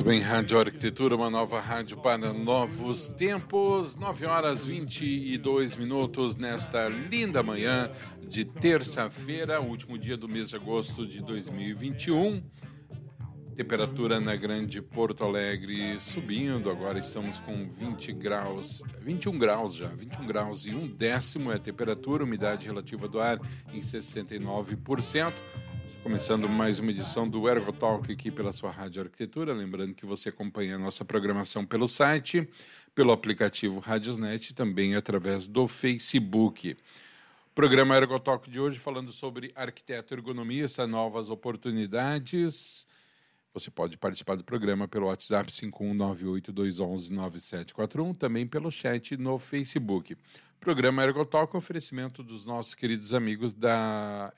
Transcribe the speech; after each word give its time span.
Muito 0.00 0.08
bem, 0.08 0.20
Rádio 0.22 0.58
Arquitetura, 0.58 1.14
uma 1.14 1.28
nova 1.28 1.60
rádio 1.60 1.98
para 1.98 2.32
novos 2.32 3.06
tempos. 3.06 3.96
9 3.96 4.24
horas 4.24 4.64
22 4.64 5.76
minutos 5.76 6.36
nesta 6.36 6.88
linda 6.88 7.42
manhã 7.42 7.90
de 8.26 8.46
terça-feira, 8.46 9.60
último 9.60 9.98
dia 9.98 10.16
do 10.16 10.26
mês 10.26 10.48
de 10.48 10.56
agosto 10.56 11.06
de 11.06 11.22
2021. 11.22 12.42
Temperatura 13.54 14.18
na 14.18 14.34
Grande 14.34 14.80
Porto 14.80 15.22
Alegre 15.22 16.00
subindo, 16.00 16.70
agora 16.70 16.98
estamos 16.98 17.38
com 17.38 17.68
20 17.68 18.10
graus, 18.14 18.82
21 19.02 19.36
graus 19.36 19.74
já, 19.74 19.88
21 19.88 20.26
graus 20.26 20.64
e 20.64 20.74
um 20.74 20.86
décimo 20.86 21.52
é 21.52 21.56
a 21.56 21.58
temperatura, 21.58 22.24
umidade 22.24 22.66
relativa 22.66 23.06
do 23.06 23.20
ar 23.20 23.38
em 23.70 23.80
69%. 23.80 25.30
Começando 26.02 26.48
mais 26.48 26.78
uma 26.78 26.90
edição 26.90 27.28
do 27.28 27.48
Ergo 27.48 27.72
Talk 27.72 28.12
aqui 28.12 28.30
pela 28.30 28.52
sua 28.52 28.70
Rádio 28.70 29.02
Arquitetura. 29.02 29.52
Lembrando 29.52 29.94
que 29.94 30.06
você 30.06 30.30
acompanha 30.30 30.76
a 30.76 30.78
nossa 30.78 31.04
programação 31.04 31.64
pelo 31.66 31.86
site, 31.86 32.48
pelo 32.94 33.12
aplicativo 33.12 33.80
Radiosnet 33.80 34.50
e 34.50 34.54
também 34.54 34.94
através 34.94 35.46
do 35.46 35.68
Facebook. 35.68 36.76
Programa 37.54 37.96
Ergo 37.96 38.18
Talk 38.18 38.50
de 38.50 38.58
hoje 38.60 38.78
falando 38.78 39.12
sobre 39.12 39.52
arquiteto 39.54 40.14
ergonomista, 40.14 40.86
novas 40.86 41.30
oportunidades. 41.30 42.86
Você 43.52 43.68
pode 43.68 43.98
participar 43.98 44.36
do 44.36 44.44
programa 44.44 44.86
pelo 44.86 45.06
WhatsApp 45.06 45.50
51982119741, 45.50 48.16
também 48.16 48.46
pelo 48.46 48.70
chat 48.70 49.16
no 49.16 49.38
Facebook. 49.38 50.16
Programa 50.60 51.02
Ergotalk, 51.02 51.56
oferecimento 51.56 52.22
dos 52.22 52.44
nossos 52.44 52.74
queridos 52.74 53.14
amigos 53.14 53.54
da 53.54 54.30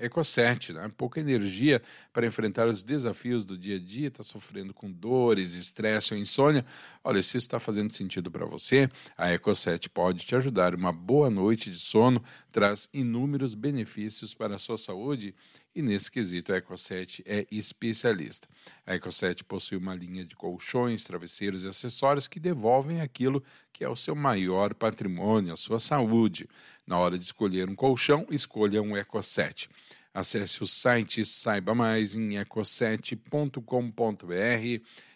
Ecoset, 0.00 0.72
né? 0.72 0.88
pouca 0.96 1.18
energia 1.18 1.82
para 2.12 2.24
enfrentar 2.24 2.68
os 2.68 2.84
desafios 2.84 3.44
do 3.44 3.58
dia 3.58 3.76
a 3.76 3.80
dia, 3.80 4.08
está 4.08 4.22
sofrendo 4.22 4.72
com 4.72 4.90
dores, 4.90 5.54
estresse 5.54 6.14
ou 6.14 6.20
insônia. 6.20 6.64
Olha, 7.02 7.20
se 7.20 7.36
está 7.36 7.58
fazendo 7.58 7.92
sentido 7.92 8.30
para 8.30 8.46
você, 8.46 8.88
a 9.18 9.32
Ecoset 9.32 9.90
pode 9.90 10.24
te 10.24 10.36
ajudar. 10.36 10.72
Uma 10.72 10.92
boa 10.92 11.28
noite 11.28 11.68
de 11.68 11.80
sono 11.80 12.22
traz 12.52 12.88
inúmeros 12.94 13.54
benefícios 13.54 14.34
para 14.34 14.54
a 14.54 14.58
sua 14.58 14.78
saúde 14.78 15.34
e 15.74 15.82
nesse 15.82 16.10
quesito 16.10 16.52
a 16.52 16.58
Ecoset 16.58 17.22
é 17.26 17.46
especialista. 17.50 18.48
A 18.86 18.94
Ecoset 18.94 19.42
possui 19.42 19.76
uma 19.76 19.94
linha 19.94 20.24
de 20.24 20.36
colchões, 20.36 21.04
travesseiros 21.04 21.64
e 21.64 21.68
acessórios 21.68 22.28
que 22.28 22.38
devolvem 22.38 23.00
aquilo 23.00 23.42
que 23.72 23.82
é 23.82 23.88
o 23.88 23.96
seu 23.96 24.14
maior 24.14 24.72
patrimônio, 24.74 25.52
a 25.52 25.56
sua 25.56 25.80
saúde. 25.80 26.48
Na 26.86 26.98
hora 26.98 27.18
de 27.18 27.24
escolher 27.24 27.68
um 27.68 27.74
colchão, 27.74 28.26
escolha 28.30 28.80
um 28.80 28.96
Ecoset. 28.96 29.68
Acesse 30.12 30.62
o 30.62 30.66
site 30.66 31.22
e 31.22 31.24
saiba 31.24 31.74
mais 31.74 32.14
em 32.14 32.38
ecoset.com.br. 32.38 33.58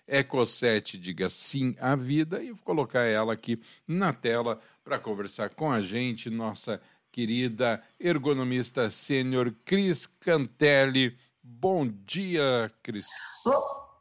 Ecoset, 0.08 0.98
diga 0.98 1.28
sim 1.28 1.76
à 1.78 1.94
vida 1.94 2.42
e 2.42 2.50
vou 2.50 2.64
colocar 2.64 3.02
ela 3.02 3.34
aqui 3.34 3.60
na 3.86 4.12
tela 4.12 4.60
para 4.82 4.98
conversar 4.98 5.50
com 5.50 5.70
a 5.70 5.82
gente, 5.82 6.30
nossa 6.30 6.80
querida 7.10 7.82
ergonomista 7.98 8.88
sênior 8.90 9.54
Cris 9.64 10.06
Cantelli. 10.06 11.16
Bom 11.42 11.86
dia, 12.04 12.70
Cris. 12.82 13.06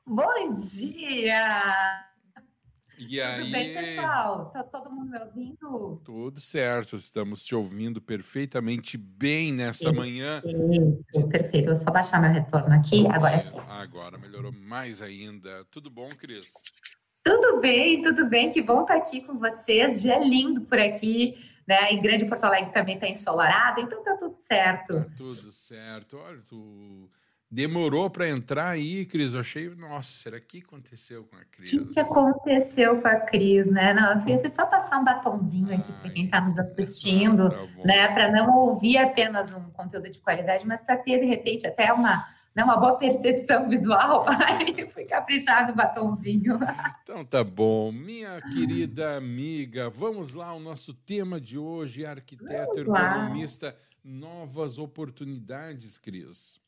Bom 0.05 0.55
dia! 0.55 2.07
E 2.97 3.21
aí... 3.21 3.41
Tudo 3.41 3.51
bem, 3.51 3.73
pessoal? 3.75 4.49
Tá 4.51 4.63
todo 4.63 4.89
mundo 4.89 5.11
me 5.11 5.19
ouvindo? 5.19 6.01
Tudo 6.03 6.39
certo, 6.39 6.95
estamos 6.95 7.45
te 7.45 7.53
ouvindo 7.53 8.01
perfeitamente 8.01 8.97
bem 8.97 9.53
nessa 9.53 9.93
perfeito, 9.93 9.99
manhã. 9.99 10.41
Perfeito, 11.29 11.67
vou 11.67 11.75
só 11.75 11.91
baixar 11.91 12.19
meu 12.19 12.31
retorno 12.31 12.73
aqui, 12.73 13.05
agora 13.07 13.39
sim. 13.39 13.59
Agora 13.69 14.17
melhorou 14.17 14.51
mais 14.51 15.03
ainda. 15.03 15.63
Tudo 15.69 15.91
bom, 15.91 16.07
Cris? 16.09 16.51
Tudo 17.23 17.59
bem, 17.59 18.01
tudo 18.01 18.27
bem, 18.27 18.49
que 18.49 18.61
bom 18.61 18.81
estar 18.81 18.95
aqui 18.95 19.21
com 19.21 19.37
vocês. 19.37 20.01
Já 20.01 20.15
é 20.15 20.23
lindo 20.23 20.61
por 20.61 20.79
aqui, 20.79 21.37
né? 21.67 21.93
E 21.93 21.99
Grande 21.99 22.25
Porto 22.25 22.45
Alegre 22.45 22.71
também 22.71 22.95
está 22.95 23.07
ensolarado, 23.07 23.81
então 23.81 24.03
tá 24.03 24.15
tudo 24.15 24.37
certo. 24.37 24.95
Tá 24.95 25.09
tudo 25.17 25.51
certo. 25.51 26.17
Olha, 26.17 26.41
tu 26.47 27.09
Demorou 27.49 28.09
para 28.09 28.27
entrar 28.27 28.67
aí, 28.67 29.05
Cris. 29.05 29.33
Eu 29.33 29.39
achei, 29.39 29.69
nossa, 29.69 30.13
será 30.15 30.37
que 30.37 30.59
aconteceu 30.59 31.23
com 31.23 31.37
a 31.37 31.45
Cris? 31.45 31.71
O 31.71 31.85
que, 31.85 31.93
que, 31.93 31.99
aconteceu 31.99 33.01
com 33.01 33.07
a 33.07 33.15
Cris, 33.15 33.71
né? 33.71 33.93
Não, 33.93 34.11
eu 34.27 34.39
fui 34.39 34.49
só 34.49 34.65
passar 34.65 34.99
um 34.99 35.05
batonzinho 35.05 35.73
aqui 35.73 35.89
para 35.93 36.11
quem 36.11 36.25
está 36.25 36.41
nos 36.41 36.59
assistindo, 36.59 37.49
tá 37.49 37.57
né? 37.85 38.09
Para 38.09 38.29
não 38.29 38.53
ouvir 38.53 38.97
apenas 38.97 39.49
um 39.51 39.71
conteúdo 39.71 40.09
de 40.09 40.19
qualidade, 40.19 40.67
mas 40.67 40.83
para 40.83 40.97
ter, 40.97 41.19
de 41.19 41.25
repente, 41.25 41.65
até 41.65 41.93
uma, 41.93 42.27
né, 42.57 42.63
uma 42.63 42.75
boa 42.75 42.95
percepção 42.95 43.69
visual. 43.69 44.25
Aí 44.27 44.89
fui 44.89 45.05
caprichar 45.05 45.67
no 45.67 45.75
batonzinho. 45.75 46.57
Então 47.03 47.23
tá 47.23 47.43
bom. 47.43 47.91
Minha 47.91 48.41
querida 48.41 49.15
amiga, 49.15 49.91
vamos 49.91 50.33
lá. 50.33 50.51
O 50.55 50.59
nosso 50.59 50.91
tema 50.91 51.39
de 51.39 51.55
hoje 51.55 52.03
é 52.03 52.07
arquiteto 52.07 52.79
ergonomista. 52.79 53.75
Novas 54.03 54.79
oportunidades, 54.79 55.99
Cris. 55.99 56.59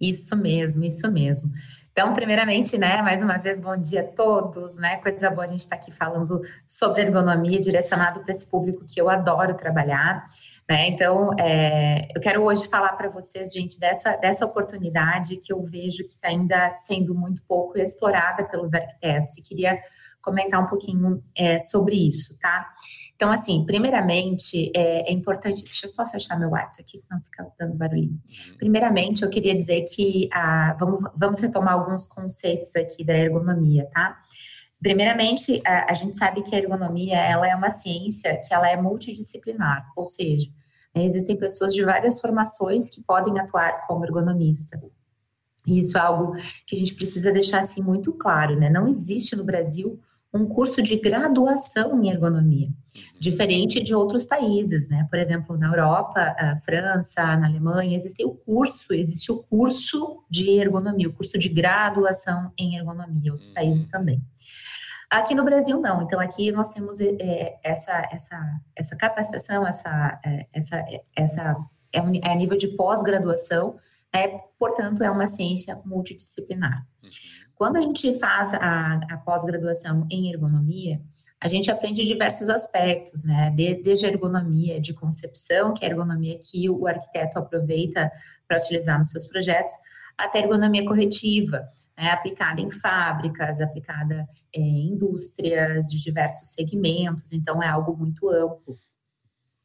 Isso 0.00 0.34
mesmo, 0.36 0.84
isso 0.84 1.10
mesmo. 1.10 1.52
Então, 1.90 2.12
primeiramente, 2.12 2.76
né, 2.76 3.00
mais 3.00 3.22
uma 3.22 3.38
vez, 3.38 3.58
bom 3.58 3.76
dia 3.76 4.02
a 4.02 4.04
todos, 4.04 4.78
né? 4.78 4.96
Coisa 4.98 5.30
boa 5.30 5.44
a 5.44 5.46
gente 5.46 5.60
estar 5.60 5.76
tá 5.76 5.82
aqui 5.82 5.90
falando 5.90 6.42
sobre 6.66 7.02
ergonomia 7.02 7.58
direcionado 7.58 8.20
para 8.20 8.32
esse 8.32 8.46
público 8.46 8.84
que 8.86 9.00
eu 9.00 9.08
adoro 9.08 9.54
trabalhar, 9.54 10.26
né? 10.68 10.88
Então, 10.88 11.30
é, 11.38 12.08
eu 12.14 12.20
quero 12.20 12.42
hoje 12.42 12.66
falar 12.66 12.92
para 12.92 13.08
vocês, 13.08 13.52
gente, 13.52 13.78
dessa, 13.78 14.16
dessa 14.16 14.44
oportunidade 14.44 15.36
que 15.36 15.52
eu 15.52 15.62
vejo 15.62 16.04
que 16.04 16.14
está 16.14 16.28
ainda 16.28 16.74
sendo 16.76 17.14
muito 17.14 17.42
pouco 17.46 17.78
explorada 17.78 18.44
pelos 18.44 18.74
arquitetos 18.74 19.38
e 19.38 19.42
queria 19.42 19.78
comentar 20.20 20.60
um 20.60 20.66
pouquinho 20.66 21.22
é, 21.36 21.56
sobre 21.60 21.94
isso, 21.94 22.36
tá? 22.40 22.68
Então, 23.14 23.30
assim, 23.30 23.64
primeiramente, 23.64 24.72
é, 24.74 25.08
é, 25.08 25.12
importante. 25.12 25.62
Deixa 25.62 25.86
eu 25.86 25.90
só 25.90 26.04
fechar 26.04 26.38
meu 26.38 26.50
WhatsApp 26.50 26.82
aqui, 26.82 26.98
senão 26.98 27.20
fica 27.22 27.46
dando 27.58 27.74
barulhinho. 27.74 28.20
Uhum. 28.48 28.56
Primeiramente, 28.58 29.22
eu 29.22 29.30
queria 29.30 29.56
dizer 29.56 29.82
que 29.82 30.28
ah, 30.32 30.76
vamos, 30.80 31.00
vamos 31.16 31.40
retomar 31.40 31.74
alguns 31.74 32.08
conceitos 32.08 32.74
aqui 32.74 33.04
da 33.04 33.16
ergonomia, 33.16 33.88
tá? 33.94 34.20
Primeiramente, 34.80 35.60
a, 35.66 35.90
a, 35.90 35.94
gente 35.94 36.16
sabe 36.16 36.42
que 36.42 36.54
a 36.54 36.58
ergonomia 36.58 37.16
ela 37.16 37.48
é 37.48 37.54
uma 37.54 37.70
ciência 37.70 38.40
que 38.46 38.52
ela 38.52 38.68
é 38.68 38.80
multidisciplinar, 38.80 39.90
ou 39.96 40.04
seja, 40.04 40.48
né, 40.94 41.04
existem 41.04 41.36
pessoas 41.36 41.72
de 41.72 41.82
várias 41.82 42.20
formações 42.20 42.90
que 42.90 43.02
podem 43.02 43.38
atuar 43.38 43.86
como 43.86 44.04
ergonomista. 44.04 44.80
E 45.66 45.78
isso 45.78 45.96
é 45.98 46.00
algo 46.00 46.36
que 46.66 46.76
a 46.76 46.78
gente 46.78 46.94
precisa 46.94 47.32
deixar 47.32 47.58
assim 47.60 47.82
muito 47.82 48.12
claro, 48.12 48.56
né? 48.58 48.70
Não 48.70 48.86
existe 48.86 49.34
no 49.34 49.44
Brasil 49.44 49.98
um 50.32 50.46
curso 50.46 50.82
de 50.82 50.96
graduação 50.96 52.02
em 52.02 52.10
ergonomia, 52.10 52.68
uhum. 52.68 53.02
diferente 53.18 53.82
de 53.82 53.94
outros 53.94 54.24
países, 54.24 54.88
né? 54.88 55.06
Por 55.10 55.18
exemplo, 55.18 55.56
na 55.56 55.68
Europa, 55.68 56.36
na 56.38 56.60
França, 56.60 57.36
na 57.36 57.46
Alemanha, 57.46 57.96
existe 57.96 58.24
o 58.24 58.34
curso, 58.34 58.92
existe 58.92 59.32
o 59.32 59.42
curso 59.42 60.22
de 60.30 60.50
ergonomia, 60.50 61.08
o 61.08 61.12
curso 61.12 61.38
de 61.38 61.48
graduação 61.48 62.52
em 62.58 62.76
ergonomia, 62.76 63.32
outros 63.32 63.48
uhum. 63.48 63.54
países 63.54 63.86
também. 63.86 64.22
Aqui 65.10 65.34
no 65.34 65.44
Brasil 65.44 65.80
não, 65.80 66.02
então 66.02 66.18
aqui 66.18 66.50
nós 66.50 66.68
temos 66.68 66.98
é, 67.00 67.58
essa, 67.62 68.08
essa, 68.10 68.60
essa 68.74 68.96
capacitação, 68.96 69.66
essa, 69.66 70.20
é, 70.24 70.46
essa, 70.52 70.84
essa 71.14 71.56
é, 71.92 72.02
um, 72.02 72.12
é 72.14 72.34
nível 72.34 72.58
de 72.58 72.68
pós-graduação, 72.68 73.78
é, 74.12 74.28
portanto 74.58 75.04
é 75.04 75.10
uma 75.10 75.28
ciência 75.28 75.80
multidisciplinar. 75.84 76.84
Uhum. 77.02 77.08
Quando 77.54 77.76
a 77.76 77.80
gente 77.80 78.18
faz 78.18 78.52
a, 78.54 79.00
a 79.10 79.16
pós-graduação 79.18 80.06
em 80.10 80.30
ergonomia, 80.30 81.00
a 81.40 81.48
gente 81.48 81.70
aprende 81.70 82.04
diversos 82.04 82.48
aspectos, 82.48 83.24
né? 83.24 83.50
De, 83.50 83.74
desde 83.82 84.06
a 84.06 84.08
ergonomia 84.08 84.80
de 84.80 84.92
concepção, 84.92 85.72
que 85.72 85.84
é 85.84 85.88
a 85.88 85.90
ergonomia 85.90 86.38
que 86.38 86.68
o 86.68 86.86
arquiteto 86.86 87.38
aproveita 87.38 88.10
para 88.48 88.58
utilizar 88.58 88.98
nos 88.98 89.10
seus 89.10 89.26
projetos, 89.26 89.74
até 90.16 90.38
a 90.38 90.42
ergonomia 90.42 90.84
corretiva, 90.84 91.66
né? 91.96 92.10
aplicada 92.10 92.60
em 92.60 92.70
fábricas, 92.70 93.60
aplicada 93.60 94.28
é, 94.54 94.60
em 94.60 94.92
indústrias 94.92 95.86
de 95.86 96.02
diversos 96.02 96.48
segmentos, 96.48 97.32
então 97.32 97.62
é 97.62 97.68
algo 97.68 97.96
muito 97.96 98.28
amplo. 98.28 98.76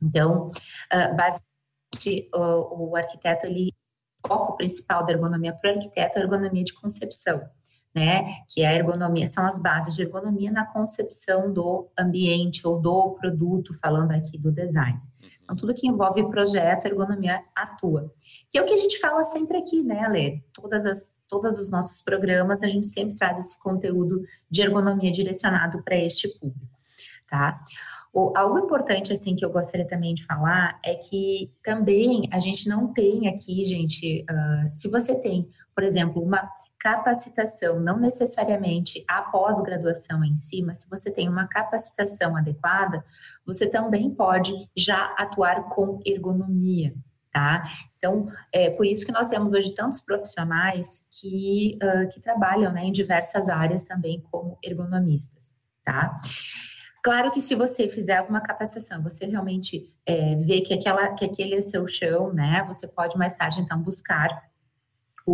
Então, 0.01 0.49
uh, 0.49 1.15
basicamente, 1.15 2.29
o, 2.33 2.89
o 2.89 2.95
arquiteto, 2.95 3.45
ele, 3.45 3.71
o 4.23 4.27
foco 4.27 4.55
principal 4.55 5.05
da 5.05 5.11
ergonomia 5.11 5.53
para 5.53 5.71
o 5.71 5.73
arquiteto 5.75 6.17
é 6.17 6.21
a 6.21 6.23
ergonomia 6.23 6.63
de 6.63 6.73
concepção, 6.73 7.47
né? 7.93 8.41
Que 8.49 8.61
é 8.61 8.67
a 8.67 8.73
ergonomia, 8.73 9.27
são 9.27 9.45
as 9.45 9.61
bases 9.61 9.95
de 9.95 10.01
ergonomia 10.01 10.51
na 10.51 10.65
concepção 10.65 11.53
do 11.53 11.91
ambiente 11.97 12.65
ou 12.65 12.81
do 12.81 13.11
produto, 13.11 13.73
falando 13.75 14.11
aqui 14.11 14.37
do 14.37 14.51
design. 14.51 14.99
Então, 15.51 15.57
tudo 15.57 15.73
que 15.73 15.85
envolve 15.85 16.23
projeto, 16.29 16.85
ergonomia 16.85 17.43
atua. 17.53 18.13
Que 18.49 18.57
é 18.57 18.61
o 18.61 18.65
que 18.65 18.73
a 18.73 18.77
gente 18.77 18.97
fala 18.99 19.21
sempre 19.25 19.57
aqui, 19.57 19.83
né, 19.83 19.99
Ale? 19.99 20.41
Todas 20.53 20.85
as, 20.85 21.21
todos 21.27 21.57
os 21.57 21.69
nossos 21.69 22.01
programas, 22.01 22.63
a 22.63 22.69
gente 22.69 22.87
sempre 22.87 23.17
traz 23.17 23.37
esse 23.37 23.61
conteúdo 23.61 24.23
de 24.49 24.61
ergonomia 24.61 25.11
direcionado 25.11 25.83
para 25.83 25.97
este 25.97 26.29
público, 26.39 26.79
tá? 27.29 27.61
O, 28.13 28.31
algo 28.33 28.59
importante, 28.59 29.11
assim, 29.11 29.35
que 29.35 29.43
eu 29.43 29.51
gostaria 29.51 29.85
também 29.85 30.13
de 30.13 30.25
falar 30.25 30.79
é 30.83 30.95
que 30.95 31.51
também 31.61 32.29
a 32.31 32.39
gente 32.39 32.69
não 32.69 32.93
tem 32.93 33.27
aqui, 33.27 33.65
gente, 33.65 34.25
uh, 34.29 34.71
se 34.71 34.87
você 34.87 35.15
tem, 35.19 35.49
por 35.75 35.83
exemplo, 35.83 36.23
uma 36.23 36.49
capacitação, 36.81 37.79
não 37.79 37.99
necessariamente 37.99 39.05
a 39.07 39.21
pós-graduação 39.21 40.23
em 40.25 40.35
si, 40.35 40.63
mas 40.63 40.79
se 40.79 40.89
você 40.89 41.11
tem 41.11 41.29
uma 41.29 41.47
capacitação 41.47 42.35
adequada, 42.35 43.05
você 43.45 43.69
também 43.69 44.09
pode 44.09 44.51
já 44.75 45.13
atuar 45.15 45.69
com 45.69 45.99
ergonomia, 46.03 46.95
tá? 47.31 47.63
Então, 47.95 48.27
é 48.51 48.71
por 48.71 48.87
isso 48.87 49.05
que 49.05 49.11
nós 49.11 49.29
temos 49.29 49.53
hoje 49.53 49.75
tantos 49.75 50.01
profissionais 50.01 51.05
que, 51.11 51.77
uh, 51.83 52.09
que 52.09 52.19
trabalham 52.19 52.73
né, 52.73 52.83
em 52.85 52.91
diversas 52.91 53.47
áreas 53.47 53.83
também 53.83 54.19
como 54.31 54.57
ergonomistas, 54.63 55.55
tá? 55.85 56.17
Claro 57.03 57.31
que 57.31 57.41
se 57.41 57.53
você 57.53 57.87
fizer 57.87 58.17
alguma 58.17 58.41
capacitação, 58.41 59.03
você 59.03 59.25
realmente 59.25 59.93
é, 60.03 60.35
vê 60.35 60.61
que, 60.61 60.73
aquela, 60.73 61.13
que 61.13 61.25
aquele 61.25 61.55
é 61.55 61.61
seu 61.61 61.85
chão, 61.85 62.33
né? 62.33 62.63
Você 62.67 62.87
pode 62.87 63.17
mais 63.19 63.37
tarde, 63.37 63.61
então, 63.61 63.79
buscar 63.79 64.50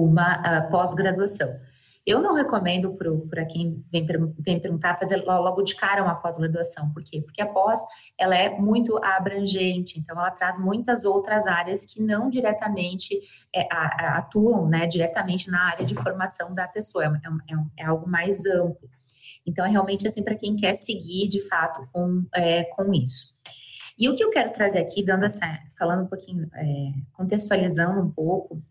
uma 0.04 0.38
uh, 0.40 0.70
pós-graduação. 0.70 1.60
Eu 2.08 2.22
não 2.22 2.34
recomendo 2.34 2.98
para 3.30 3.46
quem 3.46 3.84
vem, 3.92 4.08
vem 4.40 4.62
perguntar 4.62 4.98
fazer 4.98 5.18
logo 5.26 5.62
de 5.62 5.76
cara 5.76 6.02
uma 6.02 6.16
pós-graduação. 6.16 6.90
Por 6.94 7.04
quê? 7.04 7.22
Porque 7.22 7.42
a 7.42 7.46
pós 7.46 7.82
ela 8.18 8.34
é 8.34 8.50
muito 8.58 8.98
abrangente, 9.04 10.00
então 10.00 10.18
ela 10.18 10.32
traz 10.32 10.58
muitas 10.58 11.04
outras 11.04 11.46
áreas 11.48 11.84
que 11.84 12.02
não 12.02 12.30
diretamente 12.30 13.20
é, 13.54 13.68
atuam 13.70 14.70
né, 14.70 14.88
diretamente 14.88 15.52
na 15.52 15.62
área 15.66 15.86
de 15.86 15.96
formação 15.96 16.56
da 16.56 16.66
pessoa, 16.66 17.04
é, 17.04 17.08
é, 17.08 17.84
é 17.84 17.86
algo 17.86 18.10
mais 18.10 18.46
amplo. 18.46 18.90
Então, 19.46 19.66
é 19.66 19.70
realmente 19.70 20.08
assim 20.08 20.24
para 20.24 20.36
quem 20.36 20.56
quer 20.56 20.76
seguir 20.76 21.28
de 21.28 21.42
fato 21.48 21.88
com, 21.92 22.24
é, 22.34 22.64
com 22.64 22.94
isso. 22.94 23.34
E 23.98 24.08
o 24.08 24.14
que 24.14 24.24
eu 24.24 24.30
quero 24.30 24.52
trazer 24.54 24.78
aqui, 24.78 25.04
dando 25.04 25.26
essa, 25.26 25.60
falando 25.78 26.04
um 26.04 26.08
pouquinho, 26.08 26.50
é, 26.54 26.92
contextualizando 27.14 28.00
um 28.00 28.12
pouco, 28.12 28.62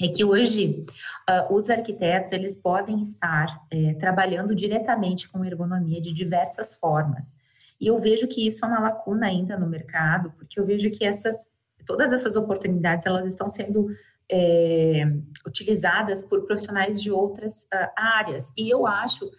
é 0.00 0.08
que 0.08 0.24
hoje 0.24 0.84
uh, 1.28 1.54
os 1.54 1.68
arquitetos 1.68 2.32
eles 2.32 2.56
podem 2.56 3.00
estar 3.00 3.46
é, 3.70 3.94
trabalhando 3.94 4.54
diretamente 4.54 5.28
com 5.28 5.44
ergonomia 5.44 6.00
de 6.00 6.12
diversas 6.12 6.74
formas. 6.74 7.36
E 7.80 7.86
eu 7.86 7.98
vejo 7.98 8.26
que 8.28 8.46
isso 8.46 8.64
é 8.64 8.68
uma 8.68 8.80
lacuna 8.80 9.26
ainda 9.26 9.58
no 9.58 9.68
mercado, 9.68 10.32
porque 10.36 10.58
eu 10.58 10.66
vejo 10.66 10.90
que 10.90 11.04
essas 11.04 11.48
todas 11.88 12.12
essas 12.12 12.36
oportunidades 12.36 13.06
elas 13.06 13.24
estão 13.24 13.48
sendo 13.48 13.88
é, 14.30 15.04
utilizadas 15.46 16.22
por 16.22 16.44
profissionais 16.44 17.00
de 17.00 17.10
outras 17.10 17.62
uh, 17.72 17.88
áreas. 17.96 18.52
E 18.56 18.68
eu 18.68 18.86
acho, 18.86 19.30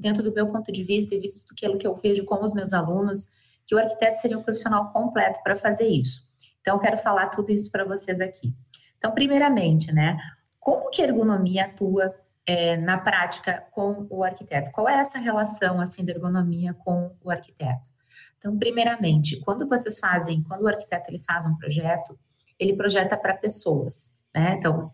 dentro 0.00 0.22
do 0.22 0.32
meu 0.32 0.48
ponto 0.48 0.72
de 0.72 0.82
vista, 0.82 1.14
e 1.14 1.20
visto 1.20 1.44
aquilo 1.52 1.78
que 1.78 1.86
eu 1.86 1.94
vejo 1.94 2.24
com 2.24 2.44
os 2.44 2.52
meus 2.52 2.72
alunos, 2.72 3.28
que 3.64 3.74
o 3.74 3.78
arquiteto 3.78 4.18
seria 4.18 4.36
um 4.36 4.42
profissional 4.42 4.92
completo 4.92 5.40
para 5.44 5.54
fazer 5.54 5.86
isso. 5.86 6.22
Então, 6.60 6.74
eu 6.74 6.80
quero 6.80 6.98
falar 6.98 7.28
tudo 7.28 7.52
isso 7.52 7.70
para 7.70 7.84
vocês 7.84 8.20
aqui. 8.20 8.52
Então, 9.02 9.12
primeiramente, 9.12 9.90
né, 9.90 10.16
como 10.60 10.88
que 10.88 11.02
a 11.02 11.06
ergonomia 11.06 11.64
atua 11.64 12.14
é, 12.46 12.76
na 12.76 12.96
prática 12.98 13.66
com 13.72 14.06
o 14.08 14.22
arquiteto? 14.22 14.70
Qual 14.70 14.88
é 14.88 14.94
essa 14.94 15.18
relação, 15.18 15.80
assim, 15.80 16.04
da 16.04 16.12
ergonomia 16.12 16.72
com 16.72 17.12
o 17.20 17.28
arquiteto? 17.28 17.90
Então, 18.38 18.56
primeiramente, 18.56 19.40
quando 19.40 19.68
vocês 19.68 19.98
fazem, 19.98 20.40
quando 20.44 20.62
o 20.62 20.68
arquiteto 20.68 21.10
ele 21.10 21.18
faz 21.18 21.46
um 21.46 21.56
projeto, 21.56 22.16
ele 22.56 22.76
projeta 22.76 23.16
para 23.16 23.34
pessoas, 23.34 24.22
né? 24.32 24.54
Então, 24.56 24.92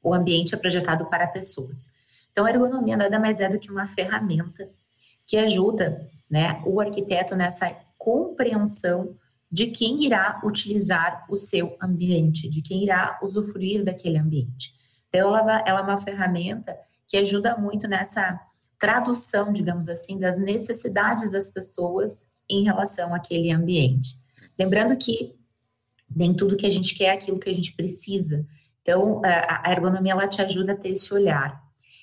o 0.00 0.14
ambiente 0.14 0.54
é 0.54 0.58
projetado 0.58 1.06
para 1.06 1.26
pessoas. 1.26 1.92
Então, 2.30 2.46
a 2.46 2.50
ergonomia 2.50 2.96
nada 2.96 3.18
mais 3.18 3.40
é 3.40 3.48
do 3.48 3.58
que 3.58 3.68
uma 3.70 3.86
ferramenta 3.86 4.68
que 5.26 5.36
ajuda, 5.36 6.06
né, 6.30 6.62
o 6.64 6.80
arquiteto 6.80 7.34
nessa 7.34 7.74
compreensão 7.98 9.16
de 9.50 9.66
quem 9.66 10.04
irá 10.04 10.40
utilizar 10.44 11.26
o 11.28 11.36
seu 11.36 11.76
ambiente, 11.82 12.48
de 12.48 12.62
quem 12.62 12.84
irá 12.84 13.18
usufruir 13.22 13.84
daquele 13.84 14.18
ambiente. 14.18 14.72
Então, 15.08 15.36
ela, 15.36 15.64
ela 15.66 15.80
é 15.80 15.82
uma 15.82 15.98
ferramenta 15.98 16.76
que 17.08 17.16
ajuda 17.16 17.56
muito 17.56 17.88
nessa 17.88 18.38
tradução, 18.78 19.52
digamos 19.52 19.88
assim, 19.88 20.18
das 20.18 20.38
necessidades 20.38 21.30
das 21.32 21.50
pessoas 21.50 22.28
em 22.48 22.64
relação 22.64 23.12
àquele 23.12 23.50
ambiente. 23.50 24.16
Lembrando 24.58 24.96
que 24.96 25.34
nem 26.14 26.34
tudo 26.34 26.56
que 26.56 26.66
a 26.66 26.70
gente 26.70 26.94
quer 26.94 27.04
é 27.06 27.10
aquilo 27.12 27.38
que 27.38 27.50
a 27.50 27.54
gente 27.54 27.74
precisa. 27.74 28.46
Então, 28.80 29.20
a 29.24 29.70
ergonomia 29.70 30.12
ela 30.12 30.28
te 30.28 30.40
ajuda 30.40 30.72
a 30.72 30.76
ter 30.76 30.90
esse 30.90 31.12
olhar 31.12 31.60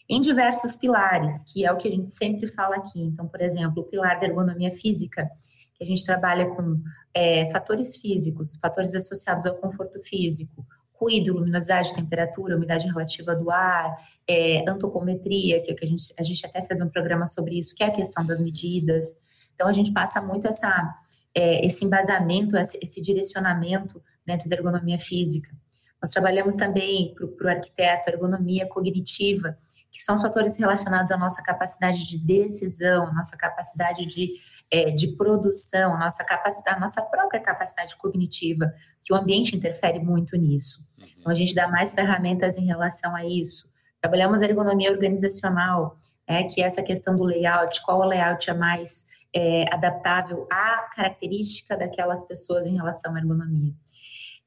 em 0.09 0.21
diversos 0.21 0.73
pilares, 0.73 1.43
que 1.43 1.65
é 1.65 1.71
o 1.71 1.77
que 1.77 1.87
a 1.87 1.91
gente 1.91 2.11
sempre 2.11 2.47
fala 2.47 2.77
aqui. 2.77 3.01
Então, 3.01 3.27
por 3.27 3.41
exemplo, 3.41 3.83
o 3.83 3.85
pilar 3.85 4.19
da 4.19 4.27
ergonomia 4.27 4.71
física, 4.71 5.29
que 5.77 5.83
a 5.83 5.87
gente 5.87 6.03
trabalha 6.03 6.47
com 6.47 6.81
é, 7.13 7.49
fatores 7.51 7.97
físicos, 7.97 8.57
fatores 8.57 8.95
associados 8.95 9.45
ao 9.45 9.55
conforto 9.55 9.99
físico, 9.99 10.65
ruído, 10.99 11.33
luminosidade, 11.33 11.93
temperatura, 11.93 12.57
umidade 12.57 12.87
relativa 12.87 13.35
do 13.35 13.51
ar, 13.51 13.95
é, 14.27 14.67
antropometria, 14.67 15.61
que, 15.61 15.71
é 15.71 15.75
que 15.75 15.85
a, 15.85 15.87
gente, 15.87 16.13
a 16.17 16.23
gente 16.23 16.45
até 16.45 16.61
fez 16.63 16.81
um 16.81 16.89
programa 16.89 17.27
sobre 17.27 17.57
isso, 17.59 17.75
que 17.75 17.83
é 17.83 17.87
a 17.87 17.91
questão 17.91 18.25
das 18.25 18.41
medidas. 18.41 19.21
Então, 19.53 19.67
a 19.67 19.71
gente 19.71 19.93
passa 19.93 20.19
muito 20.19 20.47
essa, 20.47 20.95
é, 21.35 21.63
esse 21.63 21.85
embasamento, 21.85 22.57
esse, 22.57 22.79
esse, 22.81 22.99
direcionamento 22.99 24.01
dentro 24.25 24.49
da 24.49 24.55
ergonomia 24.55 24.99
física. 24.99 25.55
Nós 26.01 26.11
trabalhamos 26.11 26.55
também 26.55 27.13
para 27.13 27.47
o 27.47 27.49
arquiteto, 27.49 28.09
ergonomia 28.09 28.67
cognitiva, 28.67 29.57
que 29.91 30.01
são 30.01 30.19
fatores 30.19 30.57
relacionados 30.57 31.11
à 31.11 31.17
nossa 31.17 31.41
capacidade 31.41 32.07
de 32.07 32.19
decisão, 32.19 33.11
nossa 33.13 33.35
capacidade 33.35 34.05
de 34.05 34.33
é, 34.71 34.91
de 34.91 35.15
produção, 35.15 35.97
nossa 35.97 36.23
capacidade, 36.23 36.79
nossa 36.79 37.01
própria 37.01 37.39
capacidade 37.39 37.95
cognitiva, 37.95 38.73
que 39.01 39.13
o 39.13 39.15
ambiente 39.15 39.55
interfere 39.55 39.99
muito 39.99 40.35
nisso. 40.35 40.87
Uhum. 40.99 41.07
Então, 41.17 41.31
a 41.31 41.35
gente 41.35 41.55
dá 41.55 41.67
mais 41.67 41.93
ferramentas 41.93 42.57
em 42.57 42.65
relação 42.65 43.15
a 43.15 43.25
isso. 43.25 43.71
Trabalhamos 44.01 44.41
a 44.41 44.45
ergonomia 44.45 44.91
organizacional, 44.91 45.97
é, 46.27 46.43
que 46.43 46.61
é 46.61 46.65
essa 46.65 46.83
questão 46.83 47.15
do 47.15 47.23
layout, 47.23 47.81
qual 47.83 47.99
o 47.99 48.05
layout 48.05 48.49
é 48.49 48.53
mais 48.53 49.07
é, 49.33 49.73
adaptável 49.73 50.47
à 50.51 50.89
característica 50.95 51.77
daquelas 51.77 52.25
pessoas 52.25 52.65
em 52.65 52.75
relação 52.75 53.15
à 53.15 53.19
ergonomia. 53.19 53.73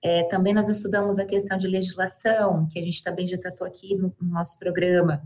É, 0.02 0.24
também 0.24 0.54
nós 0.54 0.68
estudamos 0.68 1.18
a 1.18 1.26
questão 1.26 1.58
de 1.58 1.66
legislação, 1.66 2.66
que 2.70 2.78
a 2.78 2.82
gente 2.82 3.02
também 3.02 3.26
já 3.26 3.36
tratou 3.36 3.66
aqui 3.66 3.94
no, 3.94 4.14
no 4.20 4.30
nosso 4.30 4.58
programa, 4.58 5.22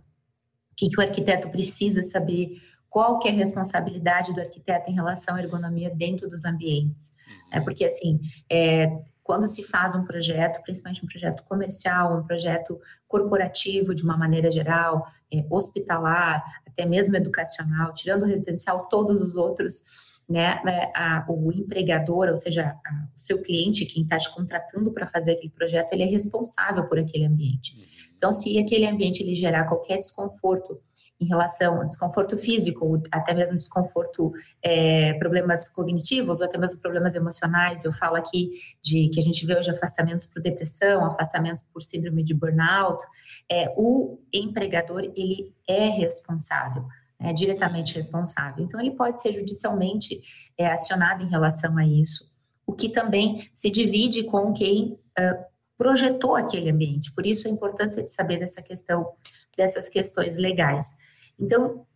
o 0.73 0.75
que, 0.77 0.89
que 0.89 0.99
o 0.99 1.03
arquiteto 1.03 1.49
precisa 1.49 2.03
saber, 2.03 2.61
qual 2.95 3.19
que 3.19 3.27
é 3.27 3.33
a 3.33 3.35
responsabilidade 3.35 4.33
do 4.33 4.41
arquiteto 4.41 4.89
em 4.89 4.95
relação 4.95 5.35
à 5.35 5.41
ergonomia 5.41 5.91
dentro 5.91 6.29
dos 6.29 6.45
ambientes. 6.45 7.13
É 7.51 7.59
porque, 7.59 7.85
assim, 7.85 8.21
é, 8.49 8.87
quando 9.21 9.49
se 9.49 9.65
faz 9.65 9.97
um 9.97 10.05
projeto, 10.05 10.63
principalmente 10.63 11.05
um 11.05 11.09
projeto 11.09 11.43
comercial, 11.43 12.17
um 12.17 12.23
projeto 12.23 12.79
corporativo 13.09 13.97
de 13.97 14.05
uma 14.05 14.17
maneira 14.17 14.49
geral, 14.49 15.09
é, 15.33 15.45
hospitalar, 15.51 16.41
até 16.65 16.87
mesmo 16.87 17.17
educacional, 17.17 17.93
tirando 17.93 18.23
o 18.23 18.27
residencial, 18.27 18.87
todos 18.87 19.21
os 19.21 19.35
outros, 19.35 19.83
né, 20.29 20.63
né 20.65 20.93
a, 20.95 21.27
o 21.29 21.51
empregador, 21.51 22.29
ou 22.29 22.37
seja, 22.37 22.77
a, 22.87 23.09
o 23.13 23.19
seu 23.19 23.43
cliente, 23.43 23.87
quem 23.87 24.05
está 24.05 24.19
te 24.19 24.33
contratando 24.33 24.93
para 24.93 25.09
fazer 25.09 25.33
aquele 25.33 25.51
projeto, 25.51 25.93
ele 25.93 26.05
é 26.05 26.07
responsável 26.07 26.87
por 26.87 27.01
aquele 27.01 27.25
ambiente. 27.25 27.77
Uhum. 27.77 27.83
Então, 28.17 28.31
se 28.31 28.57
aquele 28.57 28.87
ambiente 28.87 29.21
ele 29.21 29.35
gerar 29.35 29.65
qualquer 29.65 29.99
desconforto 29.99 30.81
em 31.21 31.27
relação 31.27 31.79
ao 31.79 31.87
desconforto 31.87 32.37
físico, 32.37 33.03
até 33.11 33.33
mesmo 33.33 33.57
desconforto, 33.57 34.33
é, 34.63 35.15
problemas 35.15 35.69
cognitivos 35.69 36.41
ou 36.41 36.47
até 36.47 36.59
mesmo 36.59 36.81
problemas 36.81 37.15
emocionais. 37.15 37.85
Eu 37.85 37.93
falo 37.93 38.17
aqui 38.17 38.51
de 38.83 39.09
que 39.09 39.21
a 39.21 39.23
gente 39.23 39.47
vê 39.47 39.57
hoje 39.57 39.71
afastamentos 39.71 40.27
por 40.27 40.43
depressão, 40.43 41.05
afastamentos 41.05 41.63
por 41.63 41.83
síndrome 41.83 42.23
de 42.23 42.35
burnout. 42.35 43.05
É, 43.51 43.73
o 43.77 44.19
empregador 44.33 45.03
ele 45.15 45.53
é 45.69 45.89
responsável. 45.89 46.85
É 47.19 47.33
diretamente 47.33 47.95
responsável. 47.95 48.65
Então, 48.65 48.79
ele 48.81 48.91
pode 48.91 49.21
ser 49.21 49.33
judicialmente 49.33 50.21
é, 50.59 50.67
acionado 50.67 51.23
em 51.23 51.29
relação 51.29 51.79
a 51.79 51.87
isso, 51.87 52.31
o 52.67 52.73
que 52.73 52.89
também 52.89 53.49
se 53.55 53.71
divide 53.71 54.25
com 54.25 54.53
quem 54.53 54.99
uh, 55.19 55.45
projetou 55.77 56.37
aquele 56.37 56.71
ambiente. 56.71 57.13
Por 57.13 57.25
isso, 57.25 57.47
a 57.47 57.51
importância 57.51 58.03
de 58.03 58.11
saber 58.11 58.39
dessa 58.39 58.63
questão, 58.63 59.13
dessas 59.57 59.89
questões 59.89 60.39
legais. 60.39 60.97
Então, 61.39 61.87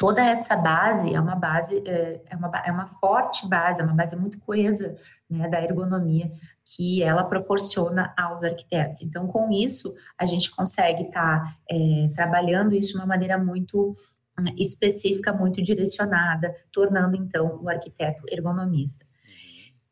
toda 0.00 0.24
essa 0.24 0.56
base 0.56 1.14
é 1.14 1.20
uma 1.20 1.36
base, 1.36 1.82
é, 1.86 2.22
é 2.30 2.34
uma, 2.34 2.50
é 2.64 2.72
uma 2.72 2.86
forte 2.86 3.46
base, 3.46 3.82
é 3.82 3.84
uma 3.84 3.92
base 3.92 4.16
muito 4.16 4.38
coesa 4.40 4.96
né, 5.28 5.46
da 5.46 5.62
ergonomia 5.62 6.32
que 6.64 7.02
ela 7.02 7.22
proporciona 7.22 8.14
aos 8.16 8.42
arquitetos. 8.42 9.02
Então, 9.02 9.26
com 9.26 9.50
isso, 9.52 9.94
a 10.16 10.24
gente 10.24 10.50
consegue 10.50 11.02
estar 11.02 11.44
tá, 11.44 11.56
é, 11.70 12.10
trabalhando 12.14 12.74
isso 12.74 12.92
de 12.92 12.98
uma 12.98 13.06
maneira 13.06 13.36
muito 13.36 13.94
hum, 14.38 14.44
específica, 14.56 15.34
muito 15.34 15.62
direcionada, 15.62 16.54
tornando 16.72 17.14
então 17.14 17.60
o 17.62 17.68
arquiteto 17.68 18.22
ergonomista. 18.30 19.04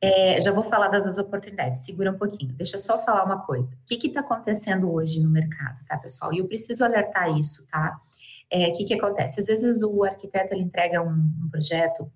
É, 0.00 0.40
já 0.40 0.52
vou 0.52 0.62
falar 0.62 0.88
das 0.88 1.18
oportunidades, 1.18 1.84
segura 1.84 2.12
um 2.12 2.18
pouquinho. 2.18 2.52
Deixa 2.54 2.76
eu 2.76 2.80
só 2.80 2.98
falar 2.98 3.24
uma 3.24 3.44
coisa. 3.44 3.74
O 3.74 3.78
que 3.86 4.06
está 4.06 4.20
acontecendo 4.20 4.92
hoje 4.92 5.20
no 5.20 5.28
mercado, 5.28 5.84
tá, 5.86 5.98
pessoal? 5.98 6.32
E 6.32 6.38
eu 6.38 6.46
preciso 6.46 6.84
alertar 6.84 7.36
isso, 7.36 7.66
tá? 7.66 8.00
É, 8.50 8.68
o 8.68 8.72
que, 8.72 8.84
que 8.84 8.94
acontece? 8.94 9.40
Às 9.40 9.46
vezes 9.46 9.82
o 9.82 10.04
arquiteto 10.04 10.54
ele 10.54 10.62
entrega 10.62 11.02
um, 11.02 11.10
um 11.10 11.48
projeto 11.50 12.10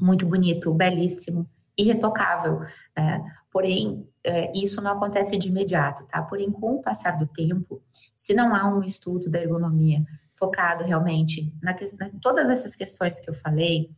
muito 0.00 0.26
bonito, 0.26 0.72
belíssimo, 0.72 1.48
irretocável, 1.76 2.60
né? 2.96 3.24
Porém, 3.50 4.08
é, 4.24 4.52
isso 4.56 4.82
não 4.82 4.92
acontece 4.92 5.36
de 5.36 5.48
imediato, 5.48 6.04
tá? 6.06 6.22
Porém, 6.22 6.50
com 6.50 6.76
o 6.76 6.82
passar 6.82 7.18
do 7.18 7.26
tempo, 7.26 7.82
se 8.14 8.34
não 8.34 8.54
há 8.54 8.68
um 8.68 8.82
estudo 8.82 9.28
da 9.28 9.40
ergonomia 9.40 10.04
focado 10.34 10.84
realmente 10.84 11.52
na, 11.62 11.72
na 11.72 12.10
todas 12.20 12.50
essas 12.50 12.74
questões 12.74 13.20
que 13.20 13.30
eu 13.30 13.34
falei, 13.34 13.90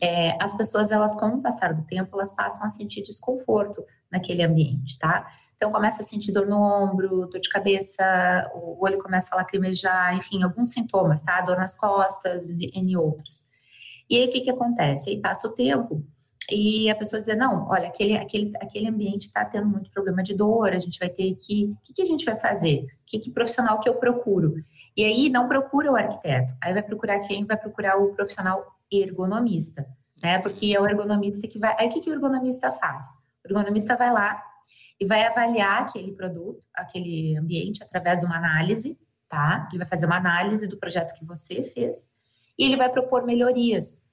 é, 0.00 0.36
as 0.42 0.56
pessoas, 0.56 0.90
elas, 0.90 1.14
com 1.18 1.26
o 1.26 1.42
passar 1.42 1.74
do 1.74 1.84
tempo, 1.84 2.10
elas 2.14 2.34
passam 2.34 2.64
a 2.64 2.68
sentir 2.68 3.02
desconforto 3.02 3.84
naquele 4.10 4.42
ambiente, 4.42 4.98
tá? 4.98 5.26
Então, 5.56 5.70
começa 5.70 6.02
a 6.02 6.04
sentir 6.04 6.32
dor 6.32 6.46
no 6.46 6.60
ombro, 6.60 7.26
dor 7.28 7.40
de 7.40 7.48
cabeça, 7.48 8.50
o 8.54 8.84
olho 8.84 8.98
começa 8.98 9.32
a 9.32 9.36
lacrimejar, 9.36 10.16
enfim, 10.16 10.42
alguns 10.42 10.72
sintomas, 10.72 11.22
tá? 11.22 11.40
Dor 11.40 11.56
nas 11.56 11.78
costas 11.78 12.50
e, 12.58 12.70
e 12.74 12.96
outros. 12.96 13.46
E 14.10 14.16
aí, 14.16 14.28
o 14.28 14.32
que 14.32 14.40
que 14.40 14.50
acontece? 14.50 15.10
Aí 15.10 15.20
passa 15.20 15.46
o 15.46 15.52
tempo 15.52 16.04
e 16.50 16.90
a 16.90 16.94
pessoa 16.94 17.20
dizer, 17.20 17.36
não, 17.36 17.68
olha, 17.68 17.88
aquele, 17.88 18.16
aquele, 18.16 18.52
aquele 18.60 18.88
ambiente 18.88 19.22
está 19.22 19.44
tendo 19.44 19.68
muito 19.68 19.90
problema 19.90 20.22
de 20.22 20.34
dor, 20.34 20.72
a 20.72 20.78
gente 20.78 20.98
vai 20.98 21.08
ter 21.08 21.34
que, 21.36 21.66
o 21.66 21.76
que, 21.84 21.92
que 21.94 22.02
a 22.02 22.06
gente 22.06 22.24
vai 22.24 22.36
fazer? 22.36 22.86
Que, 23.06 23.18
que 23.18 23.30
profissional 23.30 23.78
que 23.78 23.88
eu 23.88 23.94
procuro? 23.94 24.54
E 24.96 25.04
aí 25.04 25.28
não 25.28 25.48
procura 25.48 25.90
o 25.90 25.96
arquiteto, 25.96 26.54
aí 26.60 26.72
vai 26.72 26.82
procurar 26.82 27.18
quem? 27.20 27.44
Vai 27.44 27.56
procurar 27.56 27.96
o 27.96 28.14
profissional 28.14 28.78
ergonomista, 28.90 29.86
né? 30.22 30.38
Porque 30.38 30.74
é 30.74 30.80
o 30.80 30.86
ergonomista 30.86 31.48
que 31.48 31.58
vai, 31.58 31.74
aí 31.78 31.88
o 31.88 31.92
que, 31.92 32.00
que 32.00 32.10
o 32.10 32.12
ergonomista 32.12 32.70
faz? 32.70 33.10
O 33.44 33.48
ergonomista 33.48 33.96
vai 33.96 34.12
lá, 34.12 34.42
e 35.02 35.04
vai 35.04 35.26
avaliar 35.26 35.82
aquele 35.82 36.12
produto, 36.12 36.62
aquele 36.72 37.36
ambiente, 37.36 37.82
através 37.82 38.20
de 38.20 38.26
uma 38.26 38.36
análise, 38.36 38.96
tá? 39.28 39.68
Ele 39.70 39.78
vai 39.78 39.88
fazer 39.88 40.06
uma 40.06 40.16
análise 40.16 40.68
do 40.68 40.76
projeto 40.76 41.12
que 41.18 41.24
você 41.24 41.60
fez 41.64 42.08
e 42.56 42.64
ele 42.64 42.76
vai 42.76 42.88
propor 42.88 43.26
melhorias, 43.26 44.04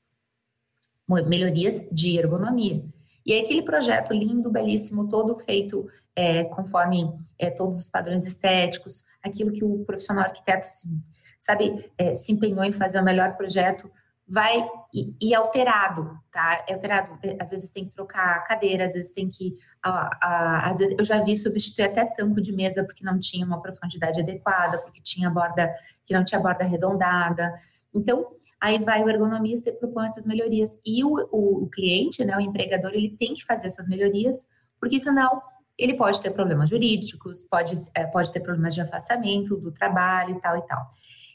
melhorias 1.28 1.88
de 1.92 2.18
ergonomia. 2.18 2.84
E 3.30 3.40
aquele 3.40 3.62
projeto 3.62 4.12
lindo, 4.12 4.50
belíssimo, 4.50 5.08
todo 5.08 5.36
feito 5.36 5.88
é, 6.16 6.46
conforme 6.46 7.08
é, 7.38 7.52
todos 7.52 7.80
os 7.80 7.88
padrões 7.88 8.26
estéticos, 8.26 9.04
aquilo 9.22 9.52
que 9.52 9.64
o 9.64 9.86
profissional 9.86 10.24
arquiteto, 10.24 10.66
sabe, 11.38 11.92
é, 11.96 12.16
se 12.16 12.32
empenhou 12.32 12.64
em 12.64 12.72
fazer 12.72 13.00
o 13.00 13.04
melhor 13.04 13.38
projeto, 13.38 13.88
vai 14.28 14.68
e, 14.92 15.14
e 15.22 15.36
alterado, 15.36 16.18
tá? 16.32 16.66
É 16.68 16.74
alterado. 16.74 17.20
Às 17.40 17.52
vezes 17.52 17.70
tem 17.70 17.86
que 17.86 17.92
trocar 17.92 18.38
a 18.38 18.40
cadeira, 18.40 18.86
às 18.86 18.94
vezes 18.94 19.12
tem 19.12 19.30
que. 19.30 19.54
Às 19.84 20.80
vezes 20.80 20.96
eu 20.98 21.06
já 21.06 21.24
vi 21.24 21.38
substituir 21.38 21.86
até 21.86 22.06
tampo 22.06 22.42
de 22.42 22.52
mesa 22.52 22.84
porque 22.84 23.06
não 23.06 23.20
tinha 23.20 23.46
uma 23.46 23.62
profundidade 23.62 24.20
adequada, 24.20 24.80
porque 24.80 25.02
tinha 25.04 25.30
borda 25.30 25.72
que 26.04 26.16
não 26.16 26.26
tinha 26.26 26.42
borda 26.42 26.64
arredondada. 26.64 27.54
Então, 27.94 28.26
aí 28.62 28.78
vai 28.80 29.04
o 29.04 29.10
ergonomista 29.10 29.70
e 29.70 29.74
propõe 29.74 30.06
essas 30.06 30.26
melhorias. 30.26 30.80
E 30.86 31.04
o, 31.04 31.14
o, 31.32 31.64
o 31.64 31.70
cliente, 31.70 32.24
né, 32.26 32.36
o 32.36 32.42
empregador, 32.42 32.92
ele 32.94 33.16
tem 33.18 33.34
que 33.34 33.46
fazer 33.46 33.68
essas 33.68 33.88
melhorias, 33.88 34.48
porque 34.80 35.00
senão 35.00 35.42
ele 35.78 35.94
pode 35.94 36.22
ter 36.22 36.32
problemas 36.32 36.70
jurídicos, 36.70 37.44
pode, 37.44 37.74
é, 37.96 38.06
pode 38.06 38.32
ter 38.32 38.42
problemas 38.42 38.76
de 38.76 38.82
afastamento 38.82 39.56
do 39.56 39.72
trabalho 39.72 40.36
e 40.36 40.42
tal 40.42 40.58
e 40.58 40.62
tal. 40.64 40.90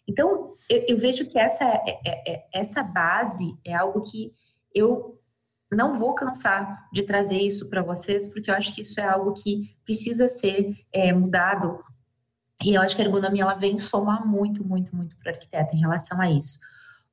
Então, 0.06 0.54
eu, 0.68 0.84
eu 0.86 0.98
vejo 0.98 1.26
que 1.26 1.38
essa, 1.38 1.64
é, 1.64 2.00
é, 2.04 2.32
é, 2.32 2.46
essa 2.52 2.82
base 2.82 3.56
é 3.64 3.74
algo 3.74 4.02
que 4.02 4.32
eu 4.74 5.18
não 5.72 5.94
vou 5.94 6.14
cansar 6.14 6.88
de 6.92 7.02
trazer 7.02 7.38
isso 7.38 7.70
para 7.70 7.82
vocês, 7.82 8.28
porque 8.28 8.50
eu 8.50 8.54
acho 8.54 8.74
que 8.74 8.82
isso 8.82 9.00
é 9.00 9.04
algo 9.04 9.32
que 9.32 9.74
precisa 9.84 10.28
ser 10.28 10.76
é, 10.92 11.12
mudado. 11.12 11.82
E 12.62 12.74
eu 12.74 12.82
acho 12.82 12.94
que 12.94 13.02
a 13.02 13.04
ergonomia 13.04 13.42
ela 13.42 13.54
vem 13.54 13.78
somar 13.78 14.26
muito, 14.26 14.62
muito, 14.62 14.94
muito 14.94 15.16
para 15.16 15.32
o 15.32 15.34
arquiteto 15.34 15.74
em 15.74 15.80
relação 15.80 16.20
a 16.20 16.30
isso. 16.30 16.58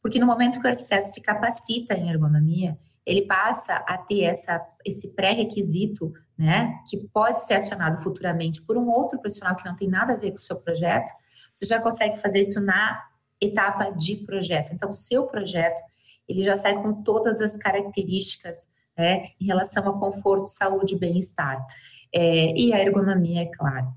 Porque 0.01 0.19
no 0.19 0.25
momento 0.25 0.59
que 0.59 0.67
o 0.67 0.69
arquiteto 0.69 1.09
se 1.09 1.21
capacita 1.21 1.93
em 1.93 2.09
ergonomia, 2.09 2.77
ele 3.05 3.23
passa 3.23 3.75
a 3.75 3.97
ter 3.97 4.23
essa, 4.23 4.61
esse 4.85 5.09
pré-requisito, 5.09 6.11
né, 6.37 6.79
que 6.89 6.97
pode 6.97 7.45
ser 7.45 7.55
acionado 7.55 8.01
futuramente 8.01 8.61
por 8.63 8.77
um 8.77 8.89
outro 8.89 9.19
profissional 9.19 9.55
que 9.55 9.65
não 9.65 9.75
tem 9.75 9.87
nada 9.87 10.13
a 10.13 10.17
ver 10.17 10.31
com 10.31 10.37
o 10.37 10.41
seu 10.41 10.59
projeto, 10.59 11.11
você 11.53 11.65
já 11.65 11.79
consegue 11.79 12.17
fazer 12.17 12.41
isso 12.41 12.59
na 12.61 12.99
etapa 13.39 13.91
de 13.91 14.17
projeto. 14.17 14.73
Então, 14.73 14.89
o 14.89 14.93
seu 14.93 15.25
projeto, 15.25 15.81
ele 16.27 16.43
já 16.43 16.57
sai 16.57 16.81
com 16.81 17.03
todas 17.03 17.41
as 17.41 17.57
características 17.57 18.69
né, 18.97 19.29
em 19.39 19.45
relação 19.45 19.87
a 19.87 19.99
conforto, 19.99 20.47
saúde 20.47 20.95
e 20.95 20.99
bem-estar. 20.99 21.65
É, 22.13 22.53
e 22.57 22.73
a 22.73 22.79
ergonomia, 22.79 23.41
é 23.41 23.45
claro. 23.45 23.87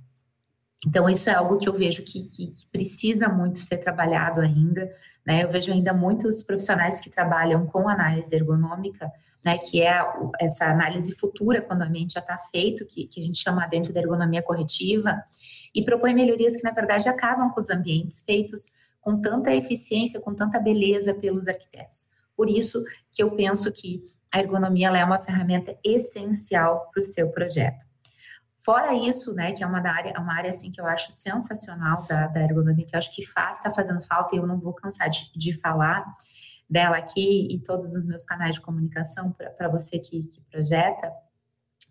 Então, 0.87 1.09
isso 1.09 1.31
é 1.31 1.35
algo 1.35 1.59
que 1.59 1.69
eu 1.69 1.73
vejo 1.73 2.03
que, 2.03 2.25
que, 2.25 2.49
que 2.49 2.67
precisa 2.67 3.29
muito 3.29 3.59
ser 3.59 3.79
trabalhado 3.79 4.41
ainda. 4.41 4.91
Né? 5.27 5.43
Eu 5.43 5.51
vejo 5.51 5.73
ainda 5.73 5.93
muitos 5.93 6.43
profissionais 6.43 7.01
que 7.01 7.11
trabalham 7.11 7.67
com 7.67 7.89
análise 7.89 8.35
ergonômica, 8.35 9.11
né, 9.45 9.59
que 9.59 9.83
é 9.83 10.03
essa 10.41 10.65
análise 10.65 11.15
futura, 11.15 11.61
quando 11.61 11.83
o 11.83 11.85
ambiente 11.85 12.15
já 12.15 12.21
está 12.21 12.39
feito, 12.51 12.87
que, 12.87 13.07
que 13.07 13.21
a 13.21 13.23
gente 13.23 13.39
chama 13.39 13.67
dentro 13.67 13.93
da 13.93 14.01
ergonomia 14.01 14.43
corretiva, 14.43 15.23
e 15.75 15.85
propõe 15.85 16.15
melhorias 16.15 16.57
que, 16.57 16.63
na 16.63 16.71
verdade, 16.71 17.09
acabam 17.09 17.51
com 17.51 17.61
os 17.61 17.69
ambientes 17.69 18.23
feitos 18.25 18.73
com 19.03 19.21
tanta 19.21 19.55
eficiência, 19.55 20.19
com 20.19 20.35
tanta 20.35 20.59
beleza 20.59 21.13
pelos 21.13 21.47
arquitetos. 21.47 22.07
Por 22.35 22.49
isso 22.49 22.83
que 23.13 23.23
eu 23.23 23.31
penso 23.33 23.71
que 23.71 24.03
a 24.33 24.41
ergonomia 24.41 24.89
é 24.89 25.05
uma 25.05 25.19
ferramenta 25.19 25.77
essencial 25.85 26.91
para 26.93 27.03
o 27.03 27.05
seu 27.05 27.29
projeto. 27.29 27.85
Fora 28.65 28.95
isso, 28.95 29.35
né, 29.35 29.53
que 29.53 29.63
é 29.63 29.67
uma 29.67 29.79
área, 29.87 30.19
uma 30.19 30.35
área 30.35 30.49
assim 30.49 30.71
que 30.71 30.81
eu 30.81 30.87
acho 30.87 31.13
sensacional 31.13 32.07
da, 32.07 32.29
da 32.29 32.41
ergonomia, 32.41 32.87
que 32.87 32.97
eu 32.97 32.99
acho 32.99 33.15
que 33.15 33.27
faz, 33.27 33.59
está 33.59 33.71
fazendo 33.71 34.01
falta 34.01 34.35
e 34.35 34.39
eu 34.39 34.47
não 34.47 34.59
vou 34.59 34.73
cansar 34.73 35.11
de, 35.11 35.31
de 35.37 35.53
falar 35.53 36.03
dela 36.69 36.97
aqui 36.97 37.47
e 37.51 37.59
todos 37.61 37.95
os 37.95 38.07
meus 38.07 38.25
canais 38.25 38.55
de 38.55 38.63
comunicação 38.63 39.33
para 39.33 39.69
você 39.69 39.99
que, 39.99 40.23
que 40.29 40.41
projeta. 40.51 41.13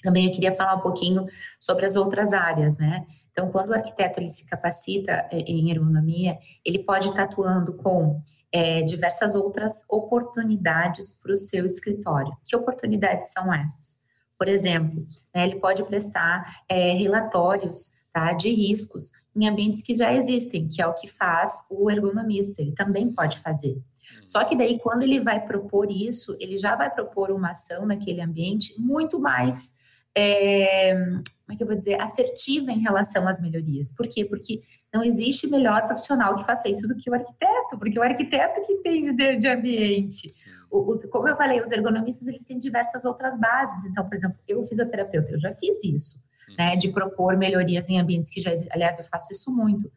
Também 0.02 0.26
eu 0.26 0.32
queria 0.32 0.52
falar 0.52 0.76
um 0.76 0.82
pouquinho 0.82 1.28
sobre 1.60 1.86
as 1.86 1.96
outras 1.96 2.34
áreas, 2.34 2.80
né? 2.80 3.06
Então, 3.32 3.52
quando 3.52 3.70
o 3.70 3.74
arquiteto 3.76 4.20
ele 4.20 4.30
se 4.30 4.46
capacita 4.46 5.12
é, 5.32 5.38
em 5.38 5.70
ergonomia, 5.70 6.38
ele 6.66 6.80
pode 6.80 7.08
estar 7.08 7.24
atuando 7.24 7.74
com 7.74 8.22
é, 8.52 8.82
diversas 8.82 9.36
outras 9.36 9.86
oportunidades 9.90 11.14
para 11.14 11.32
o 11.32 11.38
seu 11.38 11.66
escritório. 11.66 12.36
Que 12.46 12.56
oportunidades 12.56 13.32
são 13.32 13.54
essas? 13.54 14.03
Por 14.38 14.48
exemplo, 14.48 15.06
né, 15.34 15.46
ele 15.46 15.60
pode 15.60 15.84
prestar 15.84 16.64
é, 16.68 16.92
relatórios 16.94 17.92
tá, 18.12 18.34
de 18.34 18.50
riscos 18.50 19.12
em 19.36 19.48
ambientes 19.48 19.82
que 19.82 19.94
já 19.94 20.14
existem, 20.14 20.68
que 20.68 20.82
é 20.82 20.88
o 20.88 20.94
que 20.94 21.08
faz 21.08 21.68
o 21.72 21.90
ergonomista, 21.90 22.62
ele 22.62 22.74
também 22.74 23.12
pode 23.12 23.40
fazer. 23.40 23.82
Só 24.26 24.44
que 24.44 24.56
daí, 24.56 24.80
quando 24.80 25.04
ele 25.04 25.20
vai 25.20 25.44
propor 25.44 25.92
isso, 25.92 26.38
ele 26.40 26.58
já 26.58 26.76
vai 26.76 26.90
propor 26.90 27.32
uma 27.32 27.52
ação 27.52 27.86
naquele 27.86 28.22
ambiente 28.22 28.80
muito 28.80 29.20
mais 29.20 29.76
é, 30.16 30.94
como 30.96 31.54
é 31.54 31.56
que 31.56 31.64
eu 31.64 31.68
vou 31.68 31.76
dizer, 31.76 32.00
assertiva 32.00 32.72
em 32.72 32.80
relação 32.80 33.28
às 33.28 33.42
melhorias. 33.42 33.94
Por 33.94 34.08
quê? 34.08 34.24
Porque 34.24 34.62
não 34.94 35.04
existe 35.04 35.48
melhor 35.48 35.86
profissional 35.88 36.36
que 36.36 36.46
faça 36.46 36.70
isso 36.70 36.88
do 36.88 36.96
que 36.96 37.10
o 37.10 37.14
arquiteto, 37.14 37.78
porque 37.80 37.98
o 37.98 38.04
arquiteto 38.04 38.62
que 38.66 38.74
entende 38.74 39.14
de, 39.16 39.38
de 39.38 39.48
ambiente. 39.48 40.30
O, 40.70 40.80
o, 40.80 41.08
como 41.10 41.28
eu 41.28 41.36
falei, 41.36 41.62
os 41.62 41.72
ergonomistas, 41.72 42.28
eles 42.28 42.46
têm 42.46 42.60
diversas 42.60 43.04
outras 43.04 43.38
bases. 43.40 43.86
Então, 43.86 44.06
por 44.08 44.14
exemplo, 44.14 44.38
eu, 44.48 44.64
fisioterapeuta, 44.64 45.32
eu 45.32 45.40
já 45.40 45.52
fiz 45.54 45.84
isso, 45.84 46.18
hum. 46.50 46.56
né, 46.58 46.76
de 46.76 46.90
propor 46.92 47.36
melhorias 47.36 47.90
em 47.90 48.00
ambientes 48.00 48.30
que 48.30 48.40
já, 48.40 48.52
aliás, 48.72 49.00
eu 49.00 49.06
faço 49.06 49.34
isso 49.34 49.52
muito. 49.52 49.92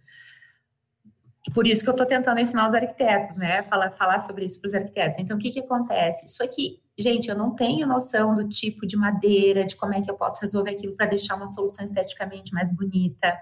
Por 1.54 1.66
isso 1.66 1.84
que 1.84 1.90
eu 1.90 1.92
estou 1.92 2.06
tentando 2.06 2.40
ensinar 2.40 2.66
os 2.66 2.74
arquitetos, 2.74 3.36
né, 3.36 3.62
falar, 3.64 3.90
falar 3.90 4.18
sobre 4.20 4.44
isso 4.44 4.60
para 4.60 4.68
os 4.68 4.74
arquitetos. 4.74 5.18
Então, 5.18 5.36
o 5.36 5.40
que 5.40 5.50
que 5.50 5.60
acontece? 5.60 6.26
Isso 6.26 6.42
aqui 6.42 6.80
gente, 6.98 7.28
eu 7.28 7.36
não 7.36 7.54
tenho 7.54 7.86
noção 7.86 8.34
do 8.34 8.48
tipo 8.48 8.86
de 8.86 8.96
madeira, 8.96 9.64
de 9.64 9.76
como 9.76 9.92
é 9.92 10.00
que 10.00 10.10
eu 10.10 10.16
posso 10.16 10.40
resolver 10.40 10.70
aquilo 10.70 10.96
para 10.96 11.06
deixar 11.06 11.34
uma 11.34 11.46
solução 11.46 11.84
esteticamente 11.84 12.54
mais 12.54 12.74
bonita. 12.74 13.38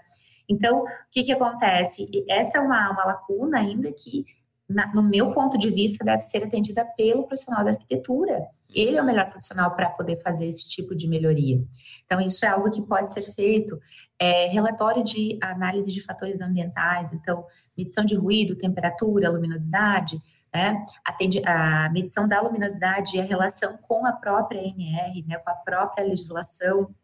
Então, 0.48 0.82
o 0.82 0.86
que, 1.10 1.22
que 1.22 1.32
acontece? 1.32 2.08
Essa 2.28 2.58
é 2.58 2.60
uma, 2.60 2.90
uma 2.90 3.04
lacuna 3.04 3.58
ainda 3.58 3.90
que, 3.92 4.24
na, 4.68 4.92
no 4.94 5.02
meu 5.02 5.32
ponto 5.32 5.58
de 5.58 5.70
vista, 5.70 6.04
deve 6.04 6.22
ser 6.22 6.42
atendida 6.42 6.84
pelo 6.96 7.26
profissional 7.26 7.64
da 7.64 7.70
arquitetura. 7.70 8.46
Ele 8.72 8.96
é 8.96 9.02
o 9.02 9.06
melhor 9.06 9.30
profissional 9.30 9.74
para 9.74 9.90
poder 9.90 10.16
fazer 10.16 10.46
esse 10.46 10.68
tipo 10.68 10.94
de 10.94 11.06
melhoria. 11.06 11.62
Então, 12.04 12.20
isso 12.20 12.44
é 12.44 12.48
algo 12.48 12.70
que 12.70 12.82
pode 12.82 13.12
ser 13.12 13.22
feito. 13.22 13.80
É, 14.18 14.46
relatório 14.46 15.02
de 15.02 15.38
análise 15.40 15.92
de 15.92 16.00
fatores 16.00 16.40
ambientais, 16.40 17.12
então, 17.12 17.46
medição 17.76 18.04
de 18.04 18.14
ruído, 18.14 18.56
temperatura, 18.56 19.30
luminosidade, 19.30 20.20
né? 20.54 20.86
A, 21.04 21.84
a 21.86 21.90
medição 21.90 22.28
da 22.28 22.40
luminosidade 22.40 23.16
e 23.16 23.20
a 23.20 23.24
relação 23.24 23.76
com 23.78 24.06
a 24.06 24.12
própria 24.12 24.60
NR, 24.60 25.24
né, 25.26 25.36
com 25.38 25.50
a 25.50 25.54
própria 25.54 26.04
legislação. 26.04 26.94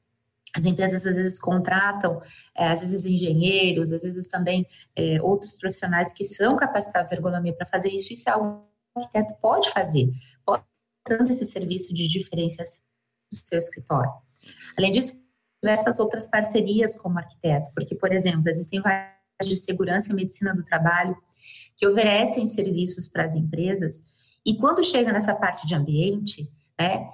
As 0.57 0.65
empresas 0.65 1.07
às 1.07 1.17
vezes 1.17 1.39
contratam, 1.39 2.21
é, 2.57 2.69
às 2.69 2.81
vezes 2.81 3.05
engenheiros, 3.05 3.93
às 3.93 4.03
vezes 4.03 4.29
também 4.29 4.67
é, 4.97 5.21
outros 5.23 5.57
profissionais 5.57 6.13
que 6.13 6.25
são 6.25 6.57
capacitados 6.57 7.13
em 7.13 7.15
ergonomia 7.15 7.55
para 7.55 7.67
fazer 7.67 7.91
isso. 7.91 8.13
Isso 8.13 8.29
é 8.29 8.33
algo 8.33 8.63
que 8.93 8.99
o 8.99 9.01
arquiteto 9.01 9.35
pode 9.41 9.71
fazer, 9.71 10.11
pode 10.45 10.65
tanto 11.05 11.31
esse 11.31 11.45
serviço 11.45 11.95
de 11.95 12.09
diferenciação 12.09 12.83
do 13.33 13.49
seu 13.49 13.59
escritório. 13.59 14.11
Além 14.77 14.91
disso, 14.91 15.13
diversas 15.63 16.01
outras 16.01 16.27
parcerias 16.27 16.97
como 16.97 17.19
arquiteto, 17.19 17.71
porque, 17.75 17.95
por 17.95 18.13
exemplo, 18.13 18.49
existem 18.49 18.81
várias 18.81 19.21
de 19.45 19.57
segurança 19.57 20.13
e 20.13 20.17
medicina 20.17 20.55
do 20.55 20.65
trabalho 20.65 21.17
que 21.77 21.87
oferecem 21.87 22.45
serviços 22.47 23.09
para 23.09 23.25
as 23.25 23.35
empresas 23.35 24.05
e 24.45 24.57
quando 24.57 24.85
chega 24.85 25.13
nessa 25.13 25.35
parte 25.35 25.67
de 25.67 25.75
ambiente, 25.75 26.51
né, 26.79 27.09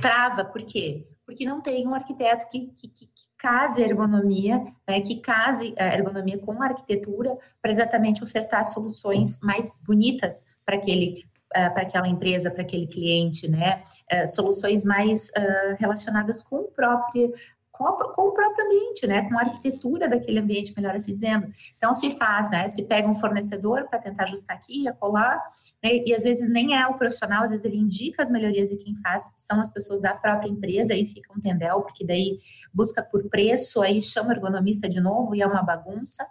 trava, 0.00 0.44
por 0.44 0.62
quê? 0.62 1.06
Porque 1.26 1.46
não 1.46 1.60
tem 1.60 1.86
um 1.86 1.94
arquiteto 1.94 2.48
que, 2.48 2.66
que, 2.66 2.88
que, 2.88 3.06
que 3.06 3.22
case 3.38 3.82
a 3.82 3.86
ergonomia, 3.86 4.62
né, 4.86 5.00
que 5.00 5.16
case 5.16 5.74
a 5.78 5.94
ergonomia 5.94 6.38
com 6.38 6.62
a 6.62 6.66
arquitetura 6.66 7.36
para 7.60 7.70
exatamente 7.70 8.22
ofertar 8.22 8.64
soluções 8.64 9.40
mais 9.40 9.80
bonitas 9.86 10.46
para 10.64 10.76
aquele 10.76 11.24
uh, 11.54 11.72
para 11.72 11.82
aquela 11.82 12.08
empresa, 12.08 12.50
para 12.50 12.62
aquele 12.62 12.86
cliente, 12.86 13.48
né? 13.48 13.82
Uh, 14.12 14.28
soluções 14.28 14.84
mais 14.84 15.30
uh, 15.30 15.76
relacionadas 15.78 16.42
com 16.42 16.56
o 16.56 16.70
próprio 16.72 17.32
com, 17.76 17.86
a, 17.86 18.14
com, 18.14 18.28
o 18.28 18.32
próprio 18.32 18.66
ambiente, 18.66 19.06
né? 19.06 19.28
Com 19.28 19.38
a 19.38 19.42
arquitetura 19.42 20.08
daquele 20.08 20.38
ambiente, 20.38 20.72
melhor 20.76 20.94
assim 20.94 21.14
dizendo. 21.14 21.46
Então, 21.76 21.92
se 21.92 22.10
faz, 22.12 22.50
né? 22.50 22.68
Se 22.68 22.84
pega 22.84 23.08
um 23.08 23.14
fornecedor 23.14 23.88
para 23.88 23.98
tentar 23.98 24.24
ajustar 24.24 24.56
aqui, 24.56 24.84
colar, 24.98 25.42
né? 25.82 26.02
E 26.06 26.14
às 26.14 26.22
vezes 26.24 26.48
nem 26.48 26.76
é 26.76 26.86
o 26.86 26.94
profissional, 26.94 27.44
às 27.44 27.50
vezes 27.50 27.64
ele 27.64 27.76
indica 27.76 28.22
as 28.22 28.30
melhorias 28.30 28.70
e 28.70 28.76
quem 28.76 28.94
faz 28.96 29.32
são 29.36 29.60
as 29.60 29.72
pessoas 29.72 30.00
da 30.00 30.14
própria 30.14 30.48
empresa, 30.48 30.94
aí 30.94 31.04
fica 31.04 31.32
um 31.36 31.40
tendel, 31.40 31.82
porque 31.82 32.06
daí 32.06 32.38
busca 32.72 33.02
por 33.02 33.28
preço, 33.28 33.82
aí 33.82 34.00
chama 34.00 34.30
o 34.30 34.32
ergonomista 34.32 34.88
de 34.88 35.00
novo 35.00 35.34
e 35.34 35.42
é 35.42 35.46
uma 35.46 35.62
bagunça. 35.62 36.24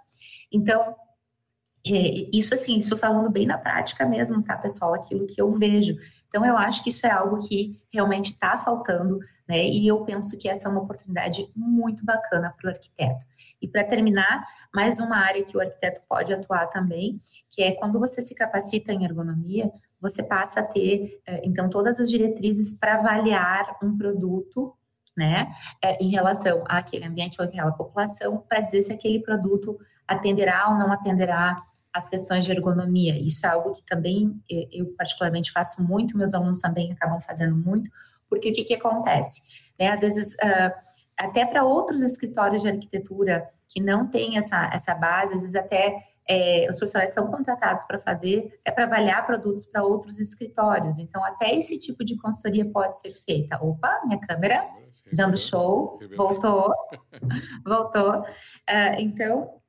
Então, 0.52 0.96
é, 1.86 2.30
isso 2.32 2.54
assim, 2.54 2.78
isso 2.78 2.98
falando 2.98 3.30
bem 3.30 3.46
na 3.46 3.58
prática 3.58 4.06
mesmo, 4.06 4.42
tá, 4.42 4.56
pessoal? 4.58 4.94
Aquilo 4.94 5.28
que 5.28 5.42
eu 5.42 5.52
vejo. 5.54 5.96
Então, 6.30 6.46
eu 6.46 6.58
acho 6.58 6.82
que 6.82 6.90
isso 6.90 7.06
é 7.06 7.12
algo 7.12 7.46
que 7.46 7.80
realmente 7.92 8.32
está 8.32 8.58
faltando, 8.58 9.20
né? 9.48 9.66
E 9.68 9.86
eu 9.86 10.04
penso 10.06 10.38
que 10.38 10.48
essa 10.48 10.70
é 10.70 10.72
uma 10.72 10.82
oportunidade 10.82 11.52
muito 11.54 12.06
bacana 12.06 12.56
para 12.58 12.70
o 12.70 12.74
arquiteto. 12.74 13.26
E 13.62 13.68
para 13.68 13.84
terminar, 13.84 14.46
mais 14.74 14.98
uma 15.00 15.18
área 15.18 15.44
que 15.44 15.58
o 15.58 15.60
arquiteto 15.60 16.02
pode 16.08 16.34
atuar 16.34 16.68
também, 16.68 17.20
que 17.52 17.62
é 17.62 17.74
quando 17.74 18.00
você 18.00 18.22
se 18.22 18.34
capacita 18.34 18.94
em 18.94 19.04
ergonomia, 19.04 19.70
você 20.00 20.24
passa 20.24 20.62
a 20.62 20.64
ter, 20.64 21.22
é, 21.26 21.42
então, 21.46 21.70
todas 21.70 22.00
as 22.00 22.10
diretrizes 22.10 22.78
para 22.80 22.96
avaliar 22.96 23.78
um 23.84 23.98
produto 23.98 24.74
né, 25.16 25.52
é, 25.82 26.02
em 26.02 26.10
relação 26.10 26.64
àquele 26.66 27.06
ambiente 27.06 27.40
ou 27.40 27.46
àquela 27.46 27.72
população, 27.74 28.38
para 28.48 28.62
dizer 28.62 28.84
se 28.84 28.94
aquele 28.94 29.20
produto 29.20 29.78
atenderá 30.08 30.70
ou 30.70 30.78
não 30.78 30.92
atenderá 30.92 31.56
as 31.94 32.10
questões 32.10 32.46
de 32.46 32.52
ergonomia. 32.52 33.18
Isso 33.18 33.46
é 33.46 33.50
algo 33.50 33.74
que 33.74 33.84
também 33.84 34.42
eu 34.50 34.88
particularmente 34.98 35.52
faço 35.52 35.82
muito, 35.84 36.18
meus 36.18 36.34
alunos 36.34 36.60
também 36.60 36.92
acabam 36.92 37.22
fazendo 37.22 37.56
muito, 37.56 37.90
porque 38.28 38.50
o 38.50 38.54
que, 38.54 38.64
que 38.64 38.74
acontece? 38.74 39.42
Né? 39.80 39.90
Às 39.90 40.02
vezes, 40.02 40.34
uh, 40.34 40.72
até 41.18 41.46
para 41.46 41.64
outros 41.64 42.02
escritórios 42.02 42.64
de 42.64 42.70
arquitetura 42.70 43.48
que 43.68 43.82
não 43.82 44.08
têm 44.08 44.38
essa, 44.38 44.70
essa 44.74 44.96
base, 44.96 45.36
às 45.36 45.42
vezes 45.42 45.56
até 45.56 46.04
é, 46.28 46.68
os 46.70 46.78
profissionais 46.78 47.12
são 47.12 47.28
contratados 47.28 47.86
para 47.86 48.00
fazer, 48.00 48.60
é 48.64 48.72
para 48.72 48.86
avaliar 48.86 49.26
produtos 49.26 49.66
para 49.66 49.84
outros 49.84 50.20
escritórios. 50.20 50.98
Então, 50.98 51.24
até 51.24 51.54
esse 51.54 51.78
tipo 51.78 52.04
de 52.04 52.18
consultoria 52.18 52.66
pode 52.66 53.00
ser 53.00 53.12
feita. 53.12 53.58
Opa, 53.62 54.02
minha 54.06 54.20
câmera 54.20 54.66
dando 55.12 55.38
show, 55.38 56.00
voltou, 56.16 56.74
voltou. 57.66 58.22
Uh, 58.22 58.96
então, 59.00 59.62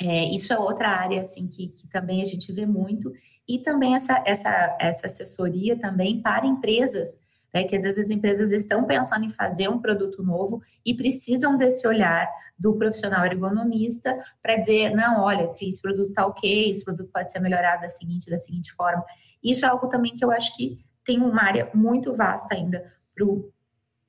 é, 0.00 0.24
isso 0.34 0.52
é 0.52 0.58
outra 0.58 0.88
área 0.88 1.22
assim 1.22 1.46
que, 1.46 1.68
que, 1.68 1.88
também 1.88 2.22
a 2.22 2.24
gente 2.24 2.52
vê 2.52 2.66
muito 2.66 3.12
e 3.46 3.58
também 3.58 3.94
essa, 3.94 4.22
essa, 4.26 4.76
essa 4.80 5.06
assessoria 5.06 5.78
também 5.78 6.20
para 6.20 6.46
empresas, 6.46 7.22
né, 7.52 7.64
que 7.64 7.76
às 7.76 7.84
vezes 7.84 7.98
as 7.98 8.10
empresas 8.10 8.50
estão 8.50 8.84
pensando 8.84 9.24
em 9.24 9.30
fazer 9.30 9.68
um 9.68 9.78
produto 9.78 10.22
novo 10.22 10.60
e 10.84 10.94
precisam 10.94 11.56
desse 11.56 11.86
olhar 11.86 12.28
do 12.58 12.74
profissional 12.76 13.24
ergonomista 13.24 14.18
para 14.42 14.56
dizer, 14.56 14.90
não, 14.90 15.22
olha, 15.22 15.46
se 15.46 15.68
esse 15.68 15.80
produto 15.80 16.08
está 16.08 16.26
ok, 16.26 16.70
esse 16.70 16.84
produto 16.84 17.10
pode 17.12 17.30
ser 17.30 17.38
melhorado 17.38 17.82
da 17.82 17.88
seguinte, 17.88 18.30
da 18.30 18.38
seguinte 18.38 18.72
forma. 18.72 19.04
Isso 19.42 19.64
é 19.64 19.68
algo 19.68 19.88
também 19.88 20.14
que 20.14 20.24
eu 20.24 20.30
acho 20.30 20.56
que 20.56 20.84
tem 21.04 21.20
uma 21.20 21.42
área 21.42 21.70
muito 21.74 22.14
vasta 22.14 22.54
ainda 22.54 22.92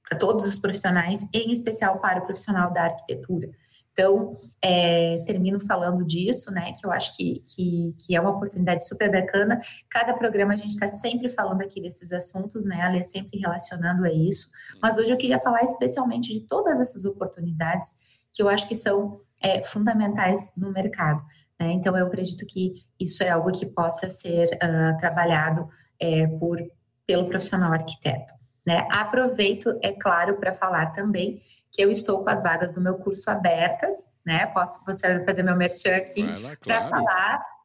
para 0.08 0.18
todos 0.18 0.46
os 0.46 0.58
profissionais, 0.58 1.28
em 1.34 1.52
especial 1.52 2.00
para 2.00 2.20
o 2.20 2.26
profissional 2.26 2.74
da 2.74 2.86
arquitetura. 2.86 3.52
Então, 3.98 4.36
é, 4.62 5.24
termino 5.26 5.58
falando 5.58 6.06
disso, 6.06 6.52
né? 6.52 6.74
Que 6.74 6.86
eu 6.86 6.92
acho 6.92 7.16
que, 7.16 7.42
que, 7.48 7.96
que, 7.98 8.14
é 8.14 8.20
uma 8.20 8.32
oportunidade 8.32 8.86
super 8.86 9.10
bacana. 9.10 9.62
Cada 9.90 10.14
programa 10.14 10.52
a 10.52 10.58
gente 10.58 10.72
está 10.72 10.86
sempre 10.86 11.30
falando 11.30 11.62
aqui 11.62 11.82
desses 11.82 12.12
assuntos, 12.12 12.66
né? 12.66 12.98
É 12.98 13.02
sempre 13.02 13.40
relacionando 13.40 14.04
a 14.04 14.12
isso. 14.12 14.50
Mas 14.82 14.98
hoje 14.98 15.14
eu 15.14 15.18
queria 15.18 15.40
falar 15.40 15.64
especialmente 15.64 16.34
de 16.34 16.42
todas 16.42 16.82
essas 16.82 17.06
oportunidades 17.06 17.96
que 18.34 18.44
eu 18.44 18.50
acho 18.50 18.68
que 18.68 18.76
são 18.76 19.18
é, 19.42 19.64
fundamentais 19.64 20.52
no 20.58 20.74
mercado. 20.74 21.24
Né? 21.58 21.72
Então, 21.72 21.98
eu 21.98 22.06
acredito 22.06 22.46
que 22.46 22.74
isso 23.00 23.24
é 23.24 23.30
algo 23.30 23.50
que 23.50 23.66
possa 23.66 24.10
ser 24.10 24.50
uh, 24.56 24.98
trabalhado 24.98 25.70
é, 25.98 26.28
por, 26.28 26.60
pelo 27.08 27.30
profissional 27.30 27.72
arquiteto. 27.72 28.34
Né? 28.68 28.86
Aproveito, 28.92 29.80
é 29.82 29.94
claro, 29.94 30.38
para 30.38 30.52
falar 30.52 30.88
também 30.88 31.42
que 31.76 31.82
eu 31.82 31.92
estou 31.92 32.24
com 32.24 32.30
as 32.30 32.42
vagas 32.42 32.72
do 32.72 32.80
meu 32.80 32.96
curso 32.96 33.30
abertas, 33.30 34.22
né? 34.26 34.46
Posso 34.48 34.80
você 34.86 35.24
fazer 35.26 35.44
meu 35.44 35.58
merchan 35.58 35.98
aqui 35.98 36.24
claro. 36.24 36.58
para 36.64 36.90
falar 36.90 37.56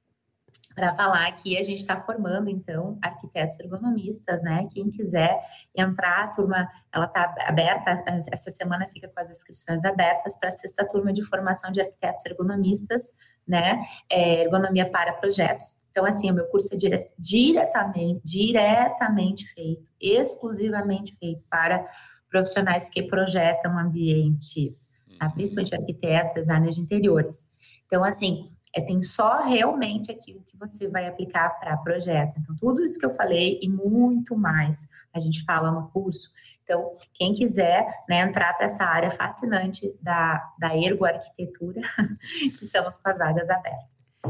para 0.74 0.94
falar 0.94 1.30
que 1.32 1.58
a 1.58 1.62
gente 1.62 1.80
está 1.80 2.00
formando, 2.00 2.48
então, 2.48 2.96
arquitetos 3.02 3.58
ergonomistas, 3.60 4.42
né? 4.42 4.66
Quem 4.72 4.88
quiser 4.88 5.38
entrar, 5.76 6.24
a 6.24 6.28
turma, 6.28 6.68
ela 6.94 7.04
está 7.04 7.34
aberta, 7.40 8.02
essa 8.32 8.50
semana 8.50 8.88
fica 8.88 9.08
com 9.08 9.20
as 9.20 9.28
inscrições 9.28 9.84
abertas 9.84 10.38
para 10.38 10.48
a 10.48 10.52
sexta 10.52 10.86
turma 10.88 11.12
de 11.12 11.22
formação 11.22 11.70
de 11.70 11.80
arquitetos 11.80 12.24
ergonomistas, 12.24 13.12
né? 13.46 13.84
É, 14.10 14.42
ergonomia 14.42 14.88
para 14.88 15.12
projetos. 15.12 15.84
Então, 15.90 16.06
assim, 16.06 16.30
o 16.30 16.34
meu 16.34 16.46
curso 16.46 16.72
é 16.72 16.76
dire 16.76 16.98
diretamente, 17.18 18.22
diretamente 18.24 19.52
feito, 19.52 19.90
exclusivamente 20.00 21.14
feito 21.18 21.42
para 21.50 21.84
profissionais 22.30 22.88
que 22.88 23.02
projetam 23.02 23.78
ambientes, 23.78 24.88
tá? 25.18 25.26
uhum. 25.26 25.32
principalmente 25.32 25.74
arquitetos, 25.74 26.34
designers 26.34 26.74
de 26.74 26.80
interiores. 26.80 27.48
Então, 27.86 28.04
assim, 28.04 28.50
é, 28.74 28.80
tem 28.80 29.02
só 29.02 29.42
realmente 29.42 30.10
aquilo 30.10 30.42
que 30.46 30.56
você 30.56 30.88
vai 30.88 31.06
aplicar 31.06 31.50
para 31.58 31.76
projetos. 31.76 32.36
Então, 32.36 32.54
tudo 32.56 32.82
isso 32.82 32.98
que 32.98 33.06
eu 33.06 33.14
falei 33.14 33.58
e 33.60 33.68
muito 33.68 34.36
mais 34.36 34.88
a 35.12 35.18
gente 35.18 35.42
fala 35.44 35.72
no 35.72 35.88
curso. 35.90 36.32
Então, 36.62 36.96
quem 37.12 37.32
quiser 37.32 37.84
né, 38.08 38.20
entrar 38.20 38.54
para 38.54 38.66
essa 38.66 38.84
área 38.84 39.10
fascinante 39.10 39.92
da, 40.00 40.52
da 40.56 40.76
ergoarquitetura, 40.76 41.80
estamos 42.62 42.96
com 42.98 43.08
as 43.08 43.18
vagas 43.18 43.50
abertas. 43.50 44.20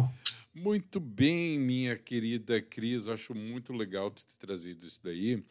Muito 0.54 0.98
bem, 0.98 1.58
minha 1.58 1.96
querida 1.96 2.60
Cris, 2.62 3.08
acho 3.08 3.34
muito 3.34 3.72
legal 3.72 4.10
ter 4.10 4.22
trazido 4.38 4.86
isso 4.86 5.00
daí. 5.04 5.44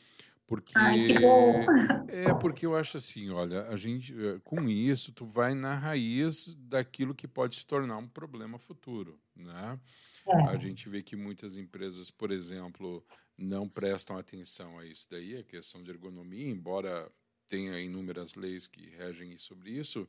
Porque 0.50 0.74
Ai, 0.76 1.02
que 1.02 1.14
bom. 1.14 1.64
é 2.10 2.34
porque 2.34 2.66
eu 2.66 2.76
acho 2.76 2.98
assim, 2.98 3.30
olha, 3.30 3.68
a 3.68 3.76
gente 3.76 4.16
eh, 4.20 4.40
com 4.44 4.68
isso 4.68 5.14
tu 5.14 5.24
vai 5.24 5.54
na 5.54 5.76
raiz 5.76 6.56
daquilo 6.58 7.14
que 7.14 7.28
pode 7.28 7.56
se 7.56 7.68
tornar 7.68 7.98
um 7.98 8.08
problema 8.08 8.58
futuro, 8.58 9.20
né? 9.36 9.80
É. 10.28 10.42
A 10.48 10.58
gente 10.58 10.90
vê 10.90 11.04
que 11.04 11.16
muitas 11.16 11.56
empresas, 11.56 12.10
por 12.10 12.32
exemplo, 12.32 13.06
não 13.38 13.70
prestam 13.70 14.18
atenção 14.18 14.80
a 14.80 14.86
isso 14.88 15.08
daí, 15.12 15.38
a 15.38 15.44
questão 15.44 15.84
de 15.84 15.92
ergonomia, 15.92 16.50
embora 16.50 17.08
tenha 17.48 17.80
inúmeras 17.80 18.34
leis 18.34 18.66
que 18.66 18.90
regem 18.90 19.38
sobre 19.38 19.70
isso, 19.70 20.08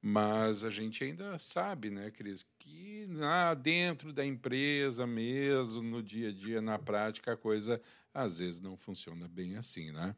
mas 0.00 0.64
a 0.64 0.70
gente 0.70 1.02
ainda 1.02 1.38
sabe, 1.38 1.90
né, 1.90 2.10
Cris, 2.10 2.44
que 2.58 3.06
lá 3.10 3.52
dentro 3.54 4.12
da 4.12 4.24
empresa 4.24 5.06
mesmo, 5.06 5.82
no 5.82 6.02
dia 6.02 6.28
a 6.28 6.32
dia, 6.32 6.60
na 6.60 6.78
prática, 6.78 7.32
a 7.32 7.36
coisa 7.36 7.80
às 8.14 8.38
vezes 8.38 8.60
não 8.60 8.76
funciona 8.76 9.28
bem 9.28 9.56
assim, 9.56 9.90
né? 9.92 10.14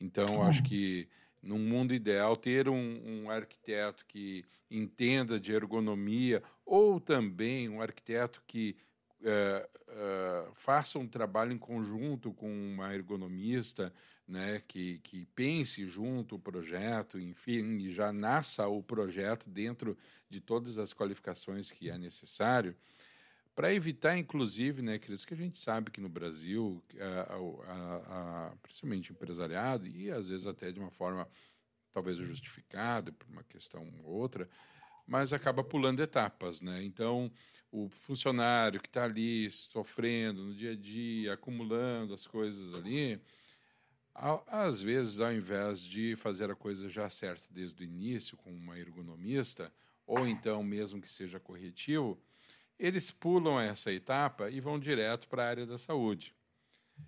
Então, 0.00 0.42
acho 0.42 0.62
que 0.62 1.08
num 1.42 1.58
mundo 1.58 1.92
ideal, 1.92 2.36
ter 2.36 2.68
um, 2.68 3.24
um, 3.24 3.30
arquiteto 3.30 4.04
que 4.06 4.44
entenda 4.70 5.40
de 5.40 5.52
ergonomia 5.52 6.42
ou 6.64 7.00
também 7.00 7.68
um 7.68 7.82
arquiteto 7.82 8.42
que 8.46 8.76
uh, 9.20 9.66
uh, 9.90 10.54
faça 10.54 10.98
um 10.98 11.08
trabalho 11.08 11.52
em 11.52 11.58
conjunto 11.58 12.32
com 12.32 12.48
uma 12.48 12.94
ergonomista, 12.94 13.92
né, 14.26 14.62
que, 14.66 14.98
que 15.00 15.26
pense 15.34 15.86
junto 15.86 16.36
o 16.36 16.38
projeto, 16.38 17.18
enfim, 17.18 17.78
e 17.78 17.90
já 17.90 18.12
nasça 18.12 18.66
o 18.68 18.82
projeto 18.82 19.48
dentro 19.48 19.96
de 20.30 20.40
todas 20.40 20.78
as 20.78 20.92
qualificações 20.92 21.70
que 21.70 21.90
é 21.90 21.98
necessário, 21.98 22.74
para 23.54 23.74
evitar, 23.74 24.16
inclusive, 24.16 24.80
né, 24.80 24.98
Cris, 24.98 25.24
que 25.24 25.34
a 25.34 25.36
gente 25.36 25.60
sabe 25.60 25.90
que 25.90 26.00
no 26.00 26.08
Brasil, 26.08 26.82
a, 26.98 27.34
a, 27.34 28.46
a, 28.48 28.56
principalmente 28.62 29.12
empresariado, 29.12 29.86
e 29.86 30.10
às 30.10 30.30
vezes 30.30 30.46
até 30.46 30.72
de 30.72 30.80
uma 30.80 30.90
forma 30.90 31.28
talvez 31.92 32.16
justificada, 32.16 33.12
por 33.12 33.28
uma 33.28 33.44
questão 33.44 33.86
ou 34.02 34.14
outra, 34.14 34.48
mas 35.06 35.34
acaba 35.34 35.62
pulando 35.62 36.00
etapas. 36.00 36.62
Né? 36.62 36.82
Então, 36.82 37.30
o 37.70 37.88
funcionário 37.90 38.80
que 38.80 38.88
está 38.88 39.04
ali 39.04 39.50
sofrendo 39.50 40.42
no 40.42 40.54
dia 40.54 40.72
a 40.72 40.76
dia, 40.76 41.34
acumulando 41.34 42.14
as 42.14 42.26
coisas 42.26 42.74
ali, 42.76 43.20
às 44.14 44.82
vezes, 44.82 45.20
ao 45.20 45.32
invés 45.32 45.80
de 45.80 46.14
fazer 46.16 46.50
a 46.50 46.54
coisa 46.54 46.88
já 46.88 47.08
certa 47.08 47.46
desde 47.50 47.82
o 47.82 47.84
início, 47.84 48.36
com 48.36 48.50
uma 48.50 48.78
ergonomista, 48.78 49.72
ou 50.06 50.26
então 50.26 50.62
mesmo 50.62 51.00
que 51.00 51.10
seja 51.10 51.40
corretivo, 51.40 52.18
eles 52.78 53.10
pulam 53.10 53.60
essa 53.60 53.92
etapa 53.92 54.50
e 54.50 54.60
vão 54.60 54.78
direto 54.78 55.28
para 55.28 55.44
a 55.44 55.48
área 55.48 55.66
da 55.66 55.78
saúde. 55.78 56.34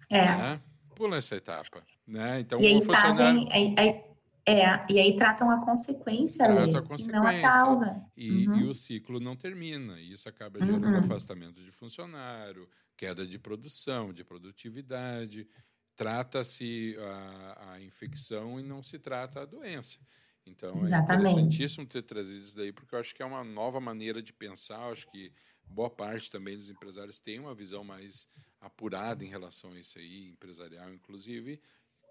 É. 0.09 0.25
Né? 0.25 0.61
Pulam 0.95 1.17
essa 1.17 1.37
etapa. 1.37 1.83
Né? 2.07 2.41
Então, 2.41 2.61
e 2.61 2.67
aí 2.67 2.75
funcionário... 2.83 3.47
fazem. 3.47 3.49
Aí, 3.53 4.05
é, 4.47 4.93
e 4.93 4.99
aí 4.99 5.17
tratam 5.17 5.51
a 5.51 5.65
consequência 5.65 6.45
ali, 6.45 6.77
a 6.77 6.83
consequência, 6.83 7.09
e 7.09 7.13
não 7.13 7.27
a 7.27 7.41
causa. 7.41 8.05
E, 8.15 8.47
uhum. 8.47 8.59
e, 8.59 8.65
o 8.65 8.75
ciclo 8.75 9.19
não 9.19 9.35
termina. 9.35 9.99
E 9.99 10.13
isso 10.13 10.29
acaba 10.29 10.63
gerando 10.63 10.87
uhum. 10.87 10.99
afastamento 10.99 11.63
de 11.63 11.71
funcionário, 11.71 12.69
queda 12.95 13.27
de 13.27 13.39
produção, 13.39 14.13
de 14.13 14.23
produtividade. 14.23 15.49
Trata-se 15.97 16.97
a, 16.99 17.73
a 17.73 17.83
infecção 17.83 18.59
e 18.59 18.63
não 18.63 18.83
se 18.83 18.99
trata 18.99 19.43
a 19.43 19.47
doença. 19.47 19.99
Então, 20.47 20.81
é 20.81 20.83
Exatamente. 20.83 21.11
é 21.11 21.15
interessantíssimo 21.15 21.87
ter 21.87 22.03
trazido 22.03 22.45
isso 22.45 22.57
daí, 22.57 22.73
porque 22.73 22.95
eu 22.95 22.99
acho 22.99 23.15
que 23.15 23.23
é 23.23 23.27
uma 23.27 23.45
nova 23.45 23.81
maneira 23.81 24.23
de 24.23 24.33
pensar. 24.33 24.87
Eu 24.87 24.93
acho 24.93 25.11
que 25.11 25.33
boa 25.67 25.89
parte 25.89 26.31
também 26.31 26.57
dos 26.57 26.69
empresários 26.69 27.19
tem 27.19 27.39
uma 27.39 27.55
visão 27.55 27.83
mais 27.83 28.29
apurada 28.61 29.25
em 29.25 29.29
relação 29.29 29.73
a 29.73 29.79
isso 29.79 29.99
aí, 29.99 30.29
empresarial, 30.29 30.93
inclusive, 30.93 31.61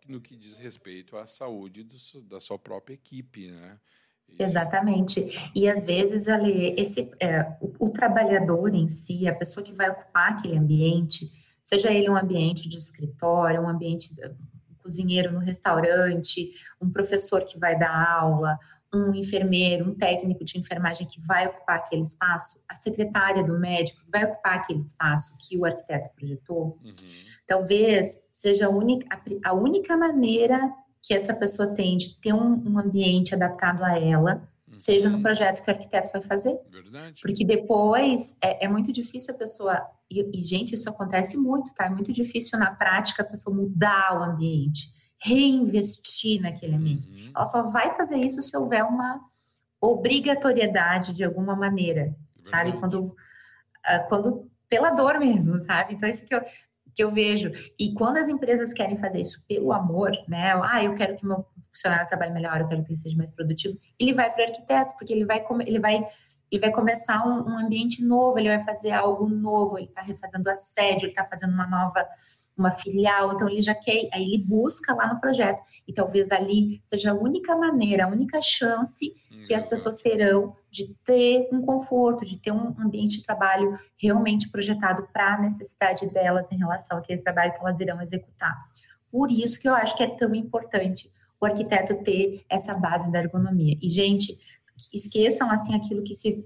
no 0.07 0.21
que 0.21 0.35
diz 0.35 0.57
respeito 0.57 1.17
à 1.17 1.27
saúde 1.27 1.83
do, 1.83 1.95
da 2.23 2.39
sua 2.39 2.59
própria 2.59 2.93
equipe, 2.93 3.51
né? 3.51 3.79
Exatamente. 4.39 5.51
E 5.53 5.67
às 5.67 5.83
vezes, 5.83 6.27
ali, 6.27 6.73
esse, 6.79 7.11
é, 7.19 7.41
o, 7.61 7.87
o 7.87 7.89
trabalhador 7.89 8.73
em 8.73 8.87
si, 8.87 9.27
a 9.27 9.35
pessoa 9.35 9.63
que 9.63 9.73
vai 9.73 9.89
ocupar 9.89 10.33
aquele 10.33 10.57
ambiente, 10.57 11.31
seja 11.63 11.91
ele 11.91 12.09
um 12.09 12.17
ambiente 12.17 12.67
de 12.67 12.77
escritório, 12.77 13.61
um 13.61 13.69
ambiente 13.69 14.13
um 14.69 14.75
cozinheiro 14.83 15.31
no 15.31 15.39
restaurante, 15.39 16.51
um 16.81 16.91
professor 16.91 17.45
que 17.45 17.57
vai 17.57 17.79
dar 17.79 18.19
aula, 18.19 18.59
um 18.93 19.13
enfermeiro, 19.15 19.89
um 19.89 19.95
técnico 19.95 20.43
de 20.43 20.59
enfermagem 20.59 21.07
que 21.07 21.19
vai 21.21 21.47
ocupar 21.47 21.77
aquele 21.77 22.03
espaço, 22.03 22.63
a 22.69 22.75
secretária 22.75 23.43
do 23.43 23.57
médico 23.57 24.03
que 24.05 24.11
vai 24.11 24.25
ocupar 24.25 24.57
aquele 24.57 24.79
espaço 24.79 25.35
que 25.39 25.57
o 25.57 25.65
arquiteto 25.65 26.11
projetou, 26.15 26.77
uhum. 26.83 26.93
talvez 27.47 28.27
seja 28.31 28.67
a 28.67 28.69
única, 28.69 29.07
a 29.43 29.53
única 29.53 29.97
maneira 29.97 30.71
que 31.01 31.13
essa 31.13 31.33
pessoa 31.33 31.73
tem 31.73 31.97
de 31.97 32.19
ter 32.19 32.33
um, 32.33 32.63
um 32.65 32.79
ambiente 32.79 33.33
adaptado 33.33 33.83
a 33.83 33.99
ela, 33.99 34.47
uhum. 34.73 34.79
seja 34.79 35.09
no 35.09 35.21
projeto 35.21 35.63
que 35.63 35.71
o 35.71 35.73
arquiteto 35.73 36.11
vai 36.11 36.21
fazer. 36.21 36.57
Verdade. 36.69 37.21
Porque 37.21 37.45
depois 37.45 38.35
é, 38.41 38.65
é 38.65 38.67
muito 38.67 38.91
difícil 38.91 39.33
a 39.33 39.37
pessoa. 39.37 39.81
E, 40.09 40.21
e, 40.33 40.45
gente, 40.45 40.75
isso 40.75 40.89
acontece 40.89 41.37
muito, 41.37 41.73
tá? 41.73 41.85
É 41.85 41.89
muito 41.89 42.11
difícil 42.11 42.59
na 42.59 42.71
prática 42.71 43.23
a 43.23 43.25
pessoa 43.25 43.55
mudar 43.55 44.19
o 44.19 44.23
ambiente 44.23 44.91
reinvestir 45.23 46.41
naquele 46.41 46.75
ambiente. 46.75 47.07
Uhum. 47.07 47.31
Ela 47.33 47.45
só 47.45 47.63
vai 47.63 47.95
fazer 47.95 48.17
isso 48.17 48.41
se 48.41 48.55
houver 48.57 48.83
uma 48.83 49.21
obrigatoriedade 49.79 51.13
de 51.13 51.23
alguma 51.23 51.55
maneira, 51.55 52.01
é 52.01 52.15
sabe? 52.43 52.73
Quando, 52.73 53.05
uh, 53.05 54.07
quando 54.09 54.51
pela 54.67 54.91
dor 54.91 55.19
mesmo, 55.19 55.61
sabe? 55.61 55.93
Então, 55.93 56.09
isso 56.09 56.25
que 56.25 56.35
eu, 56.35 56.41
que 56.93 57.03
eu 57.03 57.11
vejo. 57.11 57.51
E 57.79 57.93
quando 57.93 58.17
as 58.17 58.27
empresas 58.27 58.73
querem 58.73 58.97
fazer 58.97 59.21
isso 59.21 59.41
pelo 59.47 59.71
amor, 59.71 60.11
né? 60.27 60.53
Ah, 60.61 60.83
eu 60.83 60.93
quero 60.93 61.15
que 61.15 61.25
meu 61.25 61.45
funcionário 61.73 62.07
trabalhe 62.07 62.31
melhor, 62.31 62.61
eu 62.61 62.67
quero 62.67 62.83
que 62.83 62.91
ele 62.91 62.99
seja 62.99 63.17
mais 63.17 63.31
produtivo, 63.31 63.77
ele 63.99 64.13
vai 64.13 64.31
para 64.31 64.45
o 64.45 64.47
arquiteto, 64.47 64.93
porque 64.97 65.11
ele 65.11 65.25
vai, 65.25 65.43
ele 65.65 65.79
vai 65.79 66.07
ele 66.51 66.61
vai 66.61 66.71
começar 66.71 67.25
um, 67.25 67.51
um 67.51 67.57
ambiente 67.57 68.05
novo, 68.05 68.37
ele 68.37 68.47
vai 68.47 68.63
fazer 68.63 68.91
algo 68.91 69.27
novo, 69.27 69.75
ele 69.75 69.87
está 69.87 70.03
refazendo 70.03 70.47
a 70.51 70.53
sede, 70.53 71.05
ele 71.05 71.11
está 71.11 71.25
fazendo 71.25 71.51
uma 71.51 71.65
nova 71.65 72.07
uma 72.55 72.71
filial, 72.71 73.33
então 73.33 73.49
ele 73.49 73.61
já 73.61 73.73
quer, 73.73 74.07
aí 74.13 74.23
ele 74.23 74.37
busca 74.37 74.93
lá 74.93 75.11
no 75.11 75.19
projeto, 75.19 75.61
e 75.87 75.93
talvez 75.93 76.31
ali 76.31 76.81
seja 76.85 77.11
a 77.11 77.15
única 77.15 77.55
maneira, 77.55 78.05
a 78.05 78.07
única 78.07 78.39
chance 78.41 79.13
que 79.45 79.53
as 79.53 79.67
pessoas 79.67 79.97
terão 79.97 80.55
de 80.69 80.95
ter 81.03 81.49
um 81.51 81.61
conforto, 81.61 82.23
de 82.23 82.37
ter 82.37 82.51
um 82.51 82.75
ambiente 82.79 83.17
de 83.17 83.23
trabalho 83.23 83.77
realmente 83.97 84.49
projetado 84.49 85.07
para 85.11 85.33
a 85.33 85.41
necessidade 85.41 86.07
delas 86.09 86.51
em 86.51 86.57
relação 86.57 86.97
àquele 86.97 87.21
trabalho 87.21 87.53
que 87.53 87.59
elas 87.59 87.79
irão 87.79 88.01
executar. 88.01 88.55
Por 89.11 89.31
isso 89.31 89.59
que 89.59 89.67
eu 89.67 89.73
acho 89.73 89.97
que 89.97 90.03
é 90.03 90.07
tão 90.07 90.33
importante 90.33 91.11
o 91.43 91.45
arquiteto 91.45 91.95
ter 92.03 92.43
essa 92.49 92.73
base 92.73 93.11
da 93.11 93.19
ergonomia. 93.19 93.77
E, 93.81 93.89
gente, 93.89 94.37
esqueçam 94.93 95.51
assim 95.51 95.75
aquilo 95.75 96.03
que 96.03 96.15
se 96.15 96.45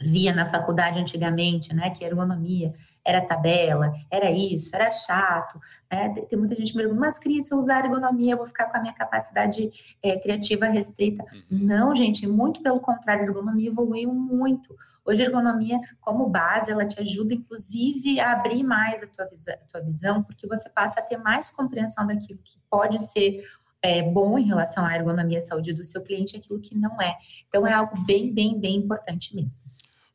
via 0.00 0.32
na 0.32 0.46
faculdade 0.46 0.98
antigamente, 0.98 1.74
né, 1.74 1.90
que 1.90 2.04
ergonomia 2.04 2.72
era 3.04 3.20
tabela, 3.20 3.92
era 4.10 4.30
isso, 4.30 4.74
era 4.74 4.90
chato, 4.92 5.58
né? 5.90 6.10
Tem 6.28 6.38
muita 6.38 6.54
gente 6.54 6.72
me 6.72 6.82
perguntando, 6.82 7.00
mas 7.00 7.18
Cris, 7.18 7.46
se 7.46 7.54
eu 7.54 7.58
usar 7.58 7.84
ergonomia, 7.84 8.34
eu 8.34 8.36
vou 8.36 8.46
ficar 8.46 8.66
com 8.66 8.76
a 8.76 8.80
minha 8.80 8.92
capacidade 8.92 9.70
é, 10.02 10.18
criativa 10.18 10.66
restrita. 10.66 11.24
Uhum. 11.50 11.58
Não, 11.60 11.94
gente, 11.94 12.26
muito 12.26 12.62
pelo 12.62 12.78
contrário, 12.80 13.22
a 13.22 13.26
ergonomia 13.26 13.70
evoluiu 13.70 14.12
muito. 14.12 14.76
Hoje 15.04 15.22
a 15.22 15.24
ergonomia, 15.24 15.80
como 16.00 16.28
base, 16.28 16.70
ela 16.70 16.86
te 16.86 17.00
ajuda, 17.00 17.34
inclusive, 17.34 18.20
a 18.20 18.32
abrir 18.32 18.62
mais 18.62 19.02
a 19.02 19.06
tua, 19.06 19.24
a 19.24 19.56
tua 19.70 19.80
visão, 19.80 20.22
porque 20.22 20.46
você 20.46 20.68
passa 20.68 21.00
a 21.00 21.02
ter 21.02 21.16
mais 21.16 21.50
compreensão 21.50 22.06
daquilo 22.06 22.38
que 22.44 22.58
pode 22.68 23.02
ser 23.02 23.42
é, 23.82 24.02
bom 24.02 24.38
em 24.38 24.46
relação 24.46 24.84
à 24.84 24.94
ergonomia 24.94 25.38
e 25.38 25.42
saúde 25.42 25.72
do 25.72 25.84
seu 25.84 26.02
cliente, 26.02 26.36
aquilo 26.36 26.60
que 26.60 26.74
não 26.74 27.00
é. 27.00 27.16
Então, 27.48 27.66
é 27.66 27.72
algo 27.72 27.98
bem, 28.04 28.32
bem, 28.32 28.58
bem 28.58 28.76
importante 28.76 29.34
mesmo. 29.34 29.70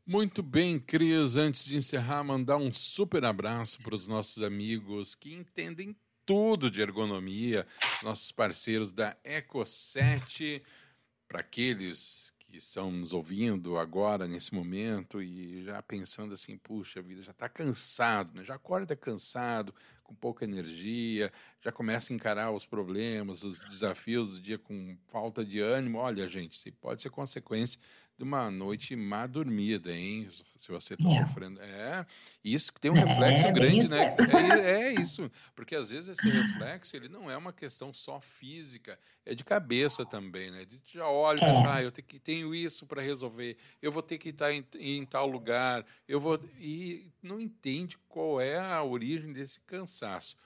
Muito 0.05 0.43
bem, 0.43 0.79
Cris. 0.79 1.35
Antes 1.35 1.65
de 1.65 1.77
encerrar, 1.77 2.23
mandar 2.23 2.57
um 2.57 2.71
super 2.71 3.25
abraço 3.25 3.81
para 3.81 3.95
os 3.95 4.05
nossos 4.07 4.43
amigos 4.43 5.15
que 5.15 5.33
entendem 5.33 5.95
tudo 6.25 6.69
de 6.69 6.81
ergonomia, 6.81 7.65
nossos 8.03 8.31
parceiros 8.31 8.91
da 8.91 9.15
Eco7, 9.25 10.61
para 11.27 11.39
aqueles 11.39 12.34
que 12.55 12.59
estão 12.59 12.89
nos 12.89 13.11
ouvindo 13.11 13.77
agora, 13.77 14.29
nesse 14.29 14.55
momento, 14.55 15.21
e 15.21 15.61
já 15.65 15.81
pensando 15.81 16.33
assim, 16.33 16.57
puxa 16.57 17.01
vida, 17.01 17.21
já 17.21 17.31
está 17.31 17.49
cansado, 17.49 18.33
né? 18.33 18.45
já 18.45 18.55
acorda 18.55 18.95
cansado, 18.95 19.75
com 20.01 20.15
pouca 20.15 20.45
energia, 20.45 21.33
já 21.59 21.69
começa 21.69 22.13
a 22.13 22.15
encarar 22.15 22.51
os 22.51 22.65
problemas, 22.65 23.43
os 23.43 23.59
desafios 23.65 24.31
do 24.31 24.39
dia 24.39 24.57
com 24.57 24.95
falta 25.07 25.43
de 25.43 25.59
ânimo. 25.59 25.97
Olha, 25.97 26.29
gente, 26.29 26.71
pode 26.71 27.01
ser 27.01 27.09
consequência 27.09 27.77
de 28.17 28.23
uma 28.23 28.49
noite 28.49 28.95
má 28.95 29.27
dormida, 29.27 29.91
hein? 29.91 30.29
Se 30.57 30.69
você 30.69 30.93
está 30.93 31.09
é. 31.09 31.25
sofrendo. 31.25 31.61
É, 31.61 32.05
isso 32.43 32.71
tem 32.79 32.89
um 32.89 32.95
é, 32.95 33.03
reflexo 33.03 33.45
é, 33.45 33.51
grande, 33.51 33.89
né? 33.89 34.15
É, 34.33 34.71
é, 34.71 34.93
isso. 34.93 35.29
Porque 35.53 35.75
às 35.75 35.91
vezes 35.91 36.17
esse 36.17 36.29
reflexo 36.29 36.95
ele 36.95 37.09
não 37.09 37.29
é 37.29 37.35
uma 37.35 37.51
questão 37.51 37.93
só 37.93 38.21
física, 38.21 38.97
é 39.25 39.35
de 39.35 39.43
cabeça 39.43 40.05
também, 40.05 40.49
né? 40.49 40.63
De 40.63 40.79
já 40.85 41.07
olha 41.07 41.39
e 41.39 41.43
é. 41.43 41.47
pensa, 41.47 41.73
ah, 41.73 41.83
eu 41.83 41.91
tenho, 41.91 42.19
tenho 42.21 42.55
isso 42.55 42.85
para 42.85 43.01
resolver, 43.01 43.57
eu 43.81 43.91
vou 43.91 44.01
ter 44.01 44.17
que 44.17 44.29
estar 44.29 44.53
em, 44.53 44.65
em 44.79 45.05
tal 45.05 45.27
lugar, 45.27 45.85
eu 46.07 46.19
vou. 46.19 46.39
E 46.57 47.11
não 47.21 47.39
entende 47.39 47.97
qual 48.07 48.39
é 48.39 48.57
a 48.57 48.81
origem 48.81 49.33
desse 49.33 49.59
cansaço. 49.61 50.37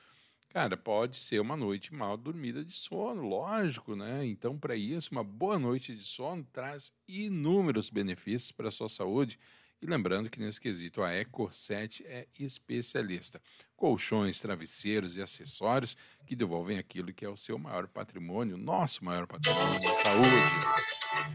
Cara, 0.49 0.75
pode 0.75 1.15
ser 1.15 1.39
uma 1.39 1.55
noite 1.55 1.93
mal 1.93 2.17
dormida 2.17 2.65
de 2.65 2.75
sono, 2.75 3.21
lógico, 3.21 3.95
né? 3.95 4.25
Então, 4.25 4.57
para 4.57 4.75
isso, 4.75 5.11
uma 5.11 5.23
boa 5.23 5.59
noite 5.59 5.95
de 5.95 6.03
sono 6.03 6.43
traz 6.51 6.91
inúmeros 7.07 7.91
benefícios 7.91 8.51
para 8.51 8.69
a 8.69 8.71
sua 8.71 8.89
saúde. 8.89 9.39
E 9.79 9.85
lembrando 9.85 10.27
que 10.27 10.39
nesse 10.39 10.59
quesito 10.59 11.03
a 11.03 11.11
Eco7 11.11 12.03
é 12.03 12.27
especialista. 12.37 13.39
Colchões, 13.77 14.41
travesseiros 14.41 15.15
e 15.15 15.21
acessórios 15.21 15.95
que 16.25 16.35
devolvem 16.35 16.79
aquilo 16.79 17.13
que 17.13 17.23
é 17.23 17.29
o 17.29 17.37
seu 17.37 17.57
maior 17.59 17.87
patrimônio, 17.87 18.57
nosso 18.57 19.05
maior 19.05 19.27
patrimônio 19.27 19.79
de 19.79 19.95
saúde. 20.01 20.29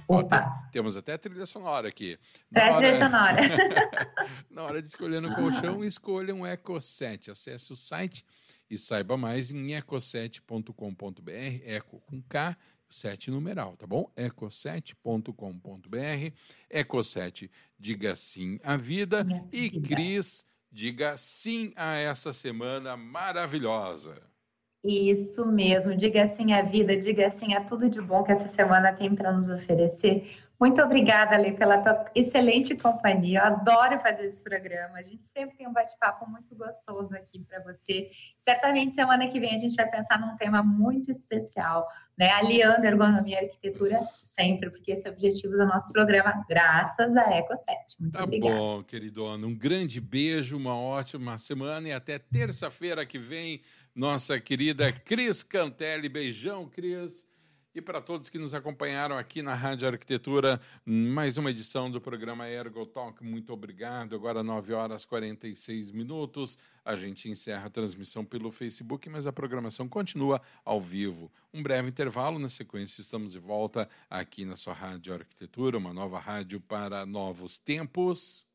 Opa! 0.08 0.44
Ó, 0.44 0.70
temos 0.72 0.96
até 0.96 1.16
trilha 1.16 1.46
sonora 1.46 1.88
aqui. 1.88 2.18
Na 2.50 2.74
trilha 2.74 2.94
sonora. 2.94 3.36
Na 4.50 4.64
hora 4.64 4.82
de 4.82 4.88
escolher 4.88 5.24
um 5.24 5.34
colchão, 5.34 5.84
escolha 5.84 6.34
um 6.34 6.40
Eco7. 6.40 7.30
Acesse 7.30 7.72
o 7.72 7.76
site 7.76 8.24
e 8.70 8.78
saiba 8.78 9.16
mais 9.16 9.50
em 9.50 9.68
eco7.com.br, 9.68 11.62
eco 11.64 12.00
com 12.00 12.22
K, 12.22 12.56
7 12.88 13.30
numeral, 13.30 13.76
tá 13.76 13.86
bom? 13.86 14.10
eco7.com.br, 14.16 16.32
Eco7, 16.72 17.50
diga 17.78 18.14
sim 18.14 18.58
à 18.62 18.76
vida 18.76 19.24
sim, 19.24 19.48
e 19.52 19.80
Cris, 19.80 20.46
diga 20.70 21.16
sim 21.16 21.72
a 21.76 21.96
essa 21.96 22.32
semana 22.32 22.96
maravilhosa. 22.96 24.20
Isso 24.84 25.46
mesmo, 25.46 25.96
diga 25.96 26.26
sim 26.26 26.52
à 26.52 26.62
vida, 26.62 26.96
diga 26.96 27.30
sim 27.30 27.54
a 27.54 27.64
tudo 27.64 27.88
de 27.88 28.02
bom 28.02 28.22
que 28.22 28.32
essa 28.32 28.46
semana 28.46 28.92
tem 28.92 29.14
para 29.14 29.32
nos 29.32 29.48
oferecer. 29.48 30.44
Muito 30.64 30.80
obrigada, 30.80 31.36
Lê, 31.36 31.52
pela 31.52 31.76
tua 31.76 32.06
excelente 32.14 32.74
companhia. 32.74 33.40
Eu 33.40 33.44
adoro 33.44 34.00
fazer 34.00 34.24
esse 34.24 34.42
programa. 34.42 34.96
A 34.96 35.02
gente 35.02 35.22
sempre 35.22 35.58
tem 35.58 35.68
um 35.68 35.72
bate-papo 35.74 36.26
muito 36.26 36.56
gostoso 36.56 37.14
aqui 37.14 37.38
para 37.40 37.62
você. 37.62 38.10
Certamente 38.38 38.94
semana 38.94 39.28
que 39.28 39.38
vem 39.38 39.54
a 39.54 39.58
gente 39.58 39.74
vai 39.74 39.86
pensar 39.86 40.18
num 40.18 40.34
tema 40.38 40.62
muito 40.62 41.10
especial, 41.10 41.86
né? 42.16 42.30
Aliando 42.30 42.86
ergonomia 42.86 43.42
e 43.42 43.44
arquitetura 43.44 44.08
sempre, 44.14 44.70
porque 44.70 44.92
esse 44.92 45.06
é 45.06 45.10
o 45.10 45.12
objetivo 45.12 45.52
do 45.52 45.66
nosso 45.66 45.92
programa, 45.92 46.42
graças 46.48 47.14
a 47.14 47.26
Eco7. 47.28 48.00
Muito 48.00 48.12
tá 48.14 48.24
obrigada. 48.24 48.56
bom, 48.56 48.82
queridona. 48.82 49.46
Um 49.46 49.54
grande 49.54 50.00
beijo, 50.00 50.56
uma 50.56 50.78
ótima 50.78 51.36
semana 51.36 51.88
e 51.88 51.92
até 51.92 52.18
terça-feira 52.18 53.04
que 53.04 53.18
vem, 53.18 53.60
nossa 53.94 54.40
querida 54.40 54.90
Cris 54.90 55.42
Cantelli. 55.42 56.08
Beijão, 56.08 56.66
Cris. 56.70 57.33
E 57.74 57.80
para 57.80 58.00
todos 58.00 58.28
que 58.28 58.38
nos 58.38 58.54
acompanharam 58.54 59.18
aqui 59.18 59.42
na 59.42 59.52
Rádio 59.52 59.88
Arquitetura, 59.88 60.60
mais 60.86 61.36
uma 61.38 61.50
edição 61.50 61.90
do 61.90 62.00
programa 62.00 62.48
Ergo 62.48 62.86
Talk. 62.86 63.24
Muito 63.24 63.52
obrigado. 63.52 64.14
Agora 64.14 64.44
9 64.44 64.72
horas 64.72 65.02
e 65.02 65.08
46 65.08 65.90
minutos. 65.90 66.56
A 66.84 66.94
gente 66.94 67.28
encerra 67.28 67.66
a 67.66 67.70
transmissão 67.70 68.24
pelo 68.24 68.52
Facebook, 68.52 69.10
mas 69.10 69.26
a 69.26 69.32
programação 69.32 69.88
continua 69.88 70.40
ao 70.64 70.80
vivo. 70.80 71.32
Um 71.52 71.64
breve 71.64 71.88
intervalo, 71.88 72.38
na 72.38 72.48
sequência 72.48 73.00
estamos 73.00 73.32
de 73.32 73.40
volta 73.40 73.88
aqui 74.08 74.44
na 74.44 74.56
sua 74.56 74.72
Rádio 74.72 75.12
Arquitetura, 75.12 75.76
uma 75.76 75.92
nova 75.92 76.20
rádio 76.20 76.60
para 76.60 77.04
novos 77.04 77.58
tempos. 77.58 78.46